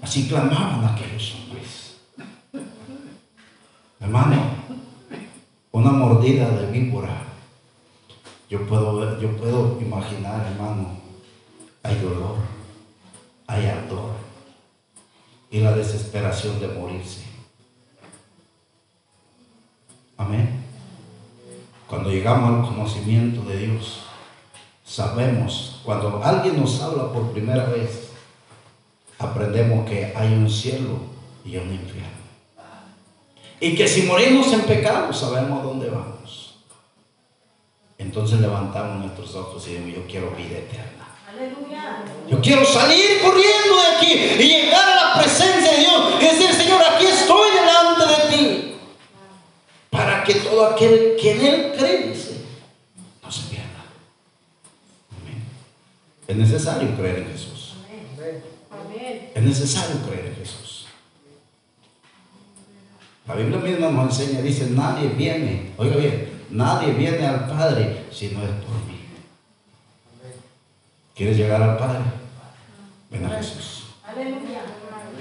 Así 0.00 0.28
clamaban 0.28 0.84
aquellos 0.84 1.34
hombres. 1.34 1.96
Hermano, 4.00 4.36
una 5.72 5.90
mordida 5.90 6.48
de 6.50 6.70
víbora. 6.70 7.24
Yo 8.48 8.66
puedo 8.66 8.96
ver, 8.96 9.20
yo 9.20 9.36
puedo 9.36 9.78
imaginar, 9.80 10.46
hermano, 10.46 10.96
hay 11.82 11.96
dolor, 11.96 12.36
hay 13.46 13.66
ardor 13.66 14.12
y 15.50 15.60
la 15.60 15.72
desesperación 15.72 16.58
de 16.60 16.68
morirse. 16.68 17.27
Amén. 20.18 20.62
Cuando 21.88 22.10
llegamos 22.10 22.68
al 22.68 22.74
conocimiento 22.74 23.40
de 23.48 23.56
Dios, 23.56 24.02
sabemos, 24.84 25.80
cuando 25.84 26.22
alguien 26.22 26.60
nos 26.60 26.82
habla 26.82 27.12
por 27.12 27.32
primera 27.32 27.64
vez, 27.64 28.10
aprendemos 29.18 29.88
que 29.88 30.12
hay 30.14 30.34
un 30.34 30.50
cielo 30.50 30.98
y 31.44 31.56
un 31.56 31.72
infierno. 31.72 32.18
Y 33.60 33.74
que 33.74 33.88
si 33.88 34.02
morimos 34.02 34.52
en 34.52 34.60
pecado, 34.62 35.12
sabemos 35.12 35.62
dónde 35.62 35.88
vamos. 35.88 36.56
Entonces 37.96 38.40
levantamos 38.40 39.04
nuestros 39.04 39.34
ojos 39.34 39.66
y 39.66 39.72
decimos, 39.72 39.96
yo 39.96 40.06
quiero 40.06 40.30
vida 40.30 40.58
eterna. 40.58 40.98
Yo 42.28 42.40
quiero 42.40 42.64
salir 42.64 43.20
corriendo 43.22 43.76
de 43.76 43.96
aquí 43.96 44.42
y 44.42 44.48
llegar 44.48 44.88
a 44.88 44.94
la 44.94 45.20
presencia 45.20 45.72
de 45.72 45.78
Dios 45.78 46.14
y 46.20 46.24
decir, 46.24 46.52
Señor, 46.52 46.80
aquí 46.82 47.06
estoy 47.06 47.50
delante 47.52 48.06
de 48.06 48.36
ti. 48.36 48.74
Para 49.90 50.22
que 50.24 50.47
aquel 50.66 51.16
que 51.20 51.32
en 51.32 51.46
Él 51.46 51.72
cree, 51.76 52.14
no 53.22 53.32
se 53.32 53.42
pierda. 53.48 53.84
Es 56.26 56.36
necesario 56.36 56.96
creer 56.96 57.18
en 57.18 57.26
Jesús. 57.32 57.74
Es 59.34 59.42
necesario 59.42 59.96
creer 60.06 60.26
en 60.26 60.36
Jesús. 60.36 60.86
La 63.26 63.34
Biblia 63.34 63.58
misma 63.58 63.90
nos 63.90 64.18
enseña, 64.18 64.40
dice, 64.40 64.70
nadie 64.70 65.08
viene, 65.10 65.72
oiga 65.76 65.96
bien, 65.96 66.28
nadie 66.50 66.92
viene 66.92 67.26
al 67.26 67.46
Padre 67.46 68.04
si 68.10 68.28
no 68.28 68.42
es 68.42 68.50
por 68.50 68.74
mí. 68.86 68.98
¿Quieres 71.14 71.36
llegar 71.36 71.60
al 71.60 71.76
Padre? 71.76 72.00
Ven 73.10 73.24
a 73.26 73.30
Jesús. 73.30 73.84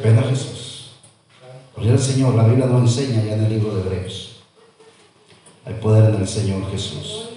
Ven 0.04 0.20
a 0.20 0.24
Jesús. 0.24 0.92
Porque 1.74 1.90
el 1.90 2.00
Señor, 2.00 2.36
la 2.36 2.44
Biblia 2.44 2.66
nos 2.66 2.82
enseña 2.82 3.24
ya 3.24 3.34
en 3.34 3.46
el 3.46 3.50
libro 3.50 3.76
de 3.76 3.82
Hebreos. 3.82 4.37
Hay 5.68 5.74
poder 5.74 6.16
en 6.16 6.22
el 6.22 6.28
Señor 6.28 6.72
Jesús. 6.72 7.32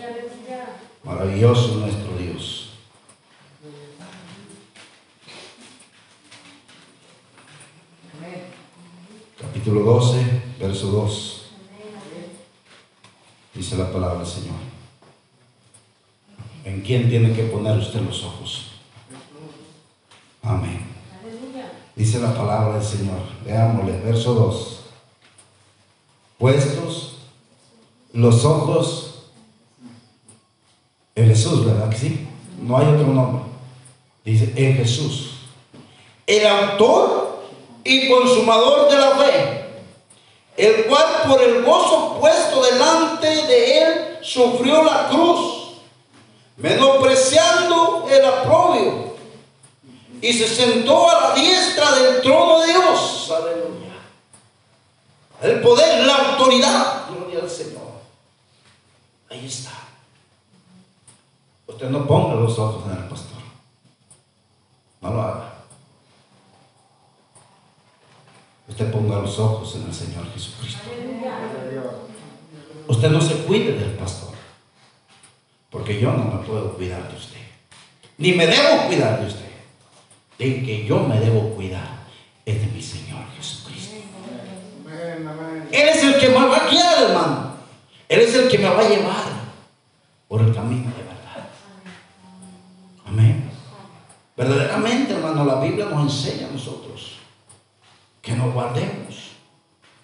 Maravilloso 1.02 1.78
nuestro 1.78 2.16
Dios. 2.16 2.68
Capítulo 9.36 9.80
12, 9.80 10.42
verso 10.60 10.86
2. 10.92 11.42
Dice 13.54 13.76
la 13.76 13.90
palabra 13.90 14.18
del 14.18 14.28
Señor. 14.28 14.54
¿En 16.64 16.82
quién 16.82 17.08
tiene 17.08 17.32
que 17.32 17.42
poner 17.44 17.78
usted 17.78 18.00
los 18.00 18.22
ojos? 18.22 18.66
Amén. 20.40 20.86
Dice 21.96 22.20
la 22.20 22.32
palabra 22.32 22.78
del 22.78 22.86
Señor. 22.86 23.22
Veámosle, 23.44 24.00
verso 24.02 24.34
2. 24.34 24.80
Puestos 26.38 27.09
los 28.20 28.44
ojos 28.44 29.10
en 31.14 31.28
Jesús, 31.28 31.64
¿verdad 31.64 31.94
sí? 31.98 32.28
No 32.60 32.76
hay 32.78 32.86
otro 32.86 33.06
nombre. 33.06 33.42
Dice, 34.24 34.52
en 34.56 34.76
Jesús. 34.76 35.30
El 36.26 36.46
autor 36.46 37.40
y 37.84 38.08
consumador 38.08 38.90
de 38.90 38.98
la 38.98 39.10
fe, 39.16 39.64
el 40.56 40.84
cual 40.84 41.06
por 41.26 41.42
el 41.42 41.62
gozo 41.64 42.18
puesto 42.20 42.62
delante 42.62 43.26
de 43.26 43.82
él 43.82 44.18
sufrió 44.22 44.82
la 44.84 45.08
cruz, 45.08 45.78
menospreciando 46.58 48.06
el 48.10 48.24
aprobio, 48.24 49.14
y 50.20 50.32
se 50.32 50.46
sentó 50.46 51.10
a 51.10 51.28
la 51.28 51.34
diestra 51.34 51.90
del 51.92 52.20
trono 52.20 52.60
de 52.60 52.66
Dios. 52.66 53.32
Aleluya. 53.34 53.80
El 55.42 55.60
poder, 55.62 56.06
la 56.06 56.14
autoridad, 56.14 57.06
gloria 57.08 57.40
al 57.40 57.50
Señor. 57.50 57.79
Ahí 59.30 59.46
está. 59.46 59.70
Usted 61.68 61.88
no 61.88 62.04
ponga 62.04 62.34
los 62.34 62.58
ojos 62.58 62.84
en 62.90 62.98
el 63.00 63.08
pastor. 63.08 63.38
No 65.00 65.12
lo 65.12 65.22
haga. 65.22 65.54
Usted 68.68 68.90
ponga 68.90 69.20
los 69.20 69.38
ojos 69.38 69.76
en 69.76 69.84
el 69.84 69.94
Señor 69.94 70.26
Jesucristo. 70.32 70.80
Usted 72.88 73.10
no 73.10 73.20
se 73.20 73.34
cuide 73.44 73.74
del 73.74 73.92
pastor. 73.92 74.34
Porque 75.70 76.00
yo 76.00 76.10
no 76.12 76.24
me 76.24 76.44
puedo 76.44 76.74
cuidar 76.74 77.08
de 77.08 77.16
usted. 77.16 77.40
Ni 78.18 78.32
me 78.32 78.48
debo 78.48 78.88
cuidar 78.88 79.20
de 79.20 79.28
usted. 79.28 79.50
De 80.38 80.64
que 80.64 80.84
yo 80.86 80.98
me 81.04 81.20
debo 81.20 81.50
cuidar 81.54 82.00
es 82.44 82.60
de 82.60 82.66
mi 82.66 82.82
Señor 82.82 83.22
Jesucristo. 83.36 83.94
Él 85.70 85.88
es 85.88 86.02
el 86.02 86.18
que 86.18 86.28
me 86.30 86.46
va 86.46 86.56
a 86.56 86.68
guiar, 86.68 87.02
hermano. 87.04 87.49
Él 88.10 88.22
es 88.22 88.34
el 88.34 88.48
que 88.48 88.58
me 88.58 88.68
va 88.68 88.80
a 88.80 88.88
llevar 88.88 89.24
por 90.26 90.40
el 90.40 90.52
camino 90.52 90.90
de 90.90 91.02
verdad. 91.04 91.48
Amén. 93.06 93.48
Verdaderamente, 94.36 95.12
hermano, 95.12 95.44
la 95.44 95.60
Biblia 95.60 95.84
nos 95.84 96.02
enseña 96.02 96.48
a 96.48 96.50
nosotros 96.50 97.18
que 98.20 98.32
nos 98.32 98.52
guardemos. 98.52 99.36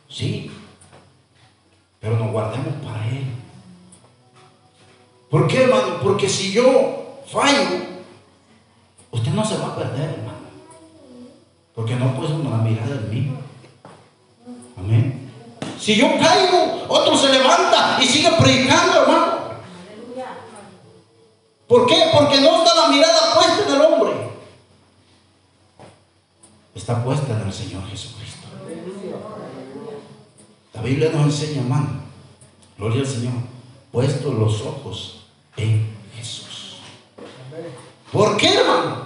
Sí, 0.09 0.53
pero 1.99 2.17
nos 2.17 2.31
guardemos 2.31 2.75
para 2.85 3.09
Él. 3.09 3.25
¿Por 5.29 5.49
qué, 5.49 5.65
hermano? 5.65 5.99
Porque 6.01 6.29
si 6.29 6.53
yo 6.53 7.23
fallo, 7.27 7.61
usted 9.11 9.33
no 9.33 9.45
se 9.45 9.59
va 9.59 9.67
a 9.67 9.77
perder, 9.77 10.11
hermano. 10.11 10.47
Porque 11.75 11.97
no 11.97 12.15
puede 12.15 12.35
una 12.35 12.59
mirada 12.59 12.95
en 12.95 13.11
mí. 13.11 13.33
Amén. 14.77 15.26
Si 15.81 15.97
yo 15.97 16.19
caigo, 16.19 16.87
otro 16.89 17.17
se 17.17 17.29
levanta 17.29 17.99
y 18.01 18.07
sigue 18.07 18.31
predicando, 18.33 19.03
hermano. 19.03 19.37
¿Por 21.69 21.87
qué? 21.87 22.11
Porque 22.13 22.41
no 22.41 22.59
está 22.59 22.75
la 22.75 22.89
mirada 22.89 23.35
puesta 23.35 23.65
en 23.67 23.75
el 23.75 23.81
hombre. 23.83 24.13
Está 26.75 27.03
puesta 27.03 27.33
en 27.33 27.47
el 27.47 27.53
Señor 27.53 27.87
Jesucristo. 27.89 28.47
La 30.75 30.83
Biblia 30.83 31.11
nos 31.13 31.25
enseña, 31.25 31.63
hermano. 31.63 31.89
Gloria 32.79 33.01
al 33.01 33.07
Señor. 33.07 33.33
Puesto 33.91 34.33
los 34.33 34.61
ojos 34.63 35.27
en 35.57 35.97
Jesús. 36.17 36.77
¿Por 38.13 38.37
qué, 38.37 38.55
hermano? 38.55 39.06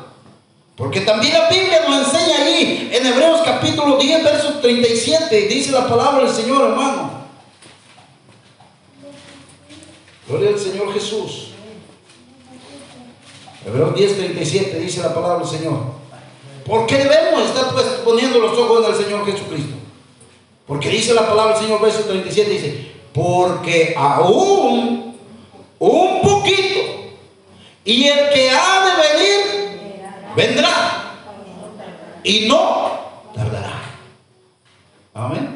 Porque 0.80 1.02
también 1.02 1.34
la 1.34 1.50
Biblia 1.50 1.84
nos 1.86 2.06
enseña 2.06 2.38
ahí 2.38 2.88
en 2.90 3.06
Hebreos 3.06 3.42
capítulo 3.44 3.98
10, 3.98 4.24
verso 4.24 4.54
37, 4.60 5.48
dice 5.48 5.72
la 5.72 5.86
palabra 5.86 6.24
del 6.24 6.34
Señor, 6.34 6.70
hermano. 6.70 7.10
Gloria 10.26 10.48
al 10.48 10.58
Señor 10.58 10.90
Jesús. 10.94 11.48
Hebreos 13.66 13.94
10, 13.94 14.16
37 14.16 14.80
dice 14.80 15.02
la 15.02 15.12
palabra 15.12 15.40
del 15.40 15.48
Señor. 15.48 15.80
¿Por 16.64 16.86
qué 16.86 16.96
debemos 16.96 17.42
estar 17.44 17.74
pues 17.74 17.84
poniendo 18.02 18.38
los 18.38 18.56
ojos 18.56 18.82
en 18.82 18.94
el 18.94 19.04
Señor 19.04 19.26
Jesucristo? 19.26 19.74
Porque 20.66 20.88
dice 20.88 21.12
la 21.12 21.28
palabra 21.28 21.58
del 21.58 21.64
Señor, 21.64 21.82
verso 21.82 22.04
37, 22.04 22.50
dice, 22.50 22.92
porque 23.12 23.92
aún 23.98 25.14
un 25.78 26.22
poquito, 26.22 27.10
y 27.84 28.06
el 28.06 28.30
que 28.30 28.50
ha 28.50 28.79
vendrá, 30.36 31.00
y 32.22 32.46
no 32.48 32.90
tardará. 33.34 33.80
Amén. 35.14 35.48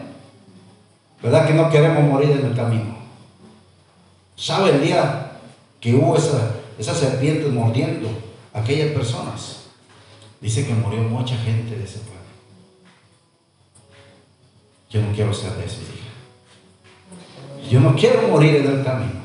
¿Verdad 1.23 1.47
que 1.47 1.55
no 1.55 1.71
queremos 1.71 2.05
morir 2.05 2.31
en 2.33 2.47
el 2.47 2.55
camino? 2.55 2.97
¿Sabe 4.37 4.71
el 4.71 4.83
día 4.83 5.33
que 5.81 5.95
hubo 5.95 6.17
esa, 6.17 6.57
esas 6.79 6.99
serpientes 6.99 7.53
mordiendo 7.53 8.09
a 8.53 8.61
aquellas 8.61 8.93
personas? 8.93 9.67
Dice 10.41 10.67
que 10.67 10.75
murió 10.75 11.01
mucha 11.03 11.37
gente 11.37 11.77
de 11.77 11.85
ese 11.85 11.99
pueblo. 12.01 12.15
Yo 14.91 15.01
no 15.01 15.13
quiero 15.15 15.33
ser 15.33 15.53
de 15.53 15.65
esos, 15.65 15.83
hija. 15.83 16.05
Yo 17.71 17.81
no 17.81 17.95
quiero 17.97 18.29
morir 18.29 18.57
en 18.57 18.71
el 18.71 18.85
camino, 18.85 19.21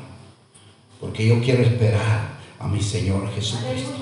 porque 0.98 1.26
yo 1.26 1.40
quiero 1.42 1.62
esperar 1.62 2.30
a 2.58 2.66
mi 2.66 2.80
Señor 2.80 3.30
Jesucristo. 3.34 3.92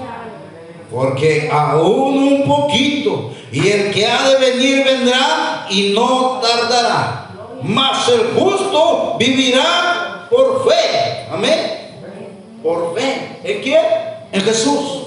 Porque 0.91 1.51
aún 1.53 2.17
un 2.17 2.45
poquito, 2.47 3.33
y 3.53 3.69
el 3.69 3.93
que 3.93 4.07
ha 4.07 4.29
de 4.29 4.37
venir 4.37 4.85
vendrá 4.85 5.67
y 5.71 5.93
no 5.95 6.41
tardará. 6.41 7.31
Mas 7.63 8.09
el 8.09 8.35
justo 8.39 9.17
vivirá 9.19 10.27
por 10.31 10.67
fe. 10.69 11.27
Amén. 11.31 12.61
Por 12.63 12.95
fe. 12.95 13.41
¿En 13.45 13.63
quién? 13.63 13.85
En 14.33 14.43
Jesús. 14.43 15.05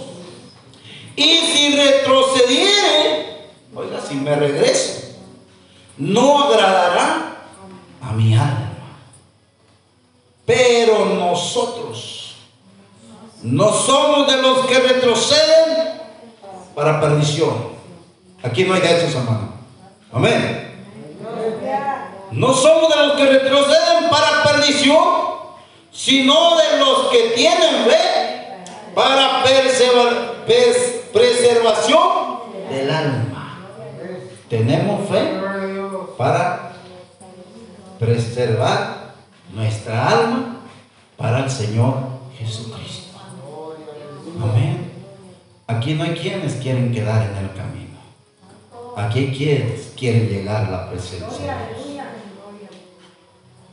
Y 1.16 1.38
si 1.38 1.76
retrocediere, 1.76 3.48
oiga, 3.76 4.02
si 4.08 4.16
me 4.16 4.36
regreso, 4.36 5.16
no 5.98 6.44
agradará 6.44 7.38
a 8.02 8.12
mi 8.14 8.34
alma. 8.34 8.72
Pero 10.46 11.06
nosotros 11.06 12.36
no 13.44 13.72
somos 13.74 14.28
de 14.28 14.42
los 14.42 14.66
que 14.66 14.80
retroceden 14.80 15.61
para 16.82 17.00
perdición. 17.00 17.54
Aquí 18.42 18.64
no 18.64 18.74
hay 18.74 18.82
de 18.82 18.98
esos, 18.98 19.14
hermano. 19.14 19.54
Amén. 20.12 20.72
No 22.32 22.54
somos 22.54 22.90
de 22.90 22.96
los 23.06 23.18
que 23.18 23.26
retroceden 23.28 24.10
para 24.10 24.42
perdición, 24.44 25.06
sino 25.92 26.58
de 26.58 26.80
los 26.80 27.12
que 27.12 27.34
tienen 27.36 27.86
fe 27.86 28.64
para 28.96 29.44
preservación 31.14 32.00
del 32.72 32.90
alma. 32.90 33.60
Tenemos 34.50 35.08
fe 35.08 35.40
para 36.18 36.72
preservar 38.00 39.14
nuestra 39.54 40.10
alma 40.10 40.62
para 41.16 41.44
el 41.44 41.52
Señor 41.52 41.94
Jesucristo. 42.40 43.20
Amén. 44.42 44.91
Aquí 45.72 45.94
no 45.94 46.04
hay 46.04 46.14
quienes 46.14 46.56
quieren 46.56 46.92
quedar 46.92 47.30
en 47.30 47.38
el 47.38 47.54
camino. 47.54 47.98
Aquí 48.98 49.20
hay 49.20 49.36
quienes 49.36 49.94
quieren 49.98 50.28
llegar 50.28 50.66
a 50.66 50.70
la 50.70 50.90
presencia. 50.90 51.70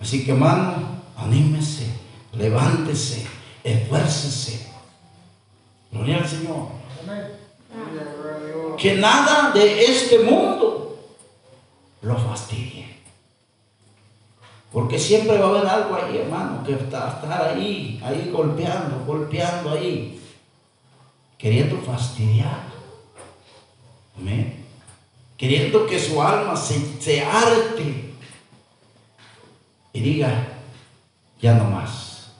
Así 0.00 0.24
que 0.24 0.30
hermano, 0.30 0.74
anímese, 1.16 1.86
levántese, 2.34 3.26
esfuércese. 3.64 4.68
Gloria 5.90 6.18
al 6.18 6.28
Señor. 6.28 6.68
Que 8.78 8.94
nada 8.94 9.50
de 9.50 9.84
este 9.84 10.20
mundo 10.20 11.00
lo 12.02 12.16
fastidie. 12.16 12.86
Porque 14.72 15.00
siempre 15.00 15.36
va 15.38 15.46
a 15.46 15.48
haber 15.48 15.66
algo 15.66 15.96
ahí, 15.96 16.18
hermano, 16.18 16.62
que 16.62 16.74
está 16.74 17.08
estar 17.08 17.42
ahí, 17.42 18.00
ahí 18.04 18.30
golpeando, 18.32 19.02
golpeando 19.04 19.70
ahí, 19.70 20.17
queriendo 21.38 21.80
fastidiar. 21.80 22.68
Amén. 24.16 24.66
Queriendo 25.36 25.86
que 25.86 25.98
su 25.98 26.20
alma 26.20 26.56
se, 26.56 27.00
se 27.00 27.24
arte 27.24 28.12
y 29.92 30.00
diga, 30.00 30.58
ya 31.40 31.54
no 31.54 31.64
más. 31.70 32.32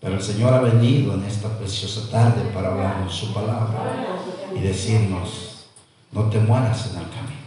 Pero 0.00 0.14
el 0.14 0.22
Señor 0.22 0.54
ha 0.54 0.60
venido 0.60 1.12
en 1.14 1.24
esta 1.24 1.58
preciosa 1.58 2.10
tarde 2.10 2.42
para 2.54 2.68
hablarnos 2.68 3.14
su 3.14 3.34
palabra 3.34 4.06
y 4.54 4.60
decirnos, 4.60 5.66
no 6.12 6.30
te 6.30 6.38
mueras 6.38 6.92
en 6.92 7.00
el 7.00 7.10
camino 7.10 7.40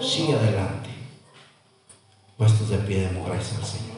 sigue 0.00 0.34
adelante. 0.34 0.90
Puestos 2.36 2.70
de 2.70 2.78
pie, 2.78 3.00
demos 3.00 3.28
gracias 3.28 3.58
al 3.58 3.64
Señor. 3.64 3.96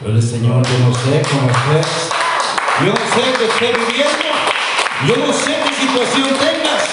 Pero 0.00 0.12
el 0.12 0.22
Señor, 0.22 0.66
yo 0.66 0.78
no 0.86 0.94
sé 0.94 1.22
cómo 1.30 1.50
estés. 1.50 2.15
Yo 2.84 2.92
no 2.92 2.96
sé 2.96 3.22
qué 3.38 3.46
estés 3.46 3.86
viviendo. 3.86 4.26
Yo 5.06 5.26
no 5.26 5.32
sé 5.32 5.56
qué 5.64 5.74
situación 5.74 6.28
tengas. 6.38 6.84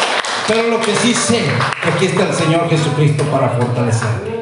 Pero 0.47 0.69
lo 0.69 0.79
que 0.79 0.95
sí 0.95 1.13
sé, 1.13 1.45
aquí 1.83 2.05
está 2.05 2.23
el 2.23 2.33
Señor 2.33 2.69
Jesucristo 2.69 3.25
para 3.25 3.49
fortalecerte. 3.49 4.32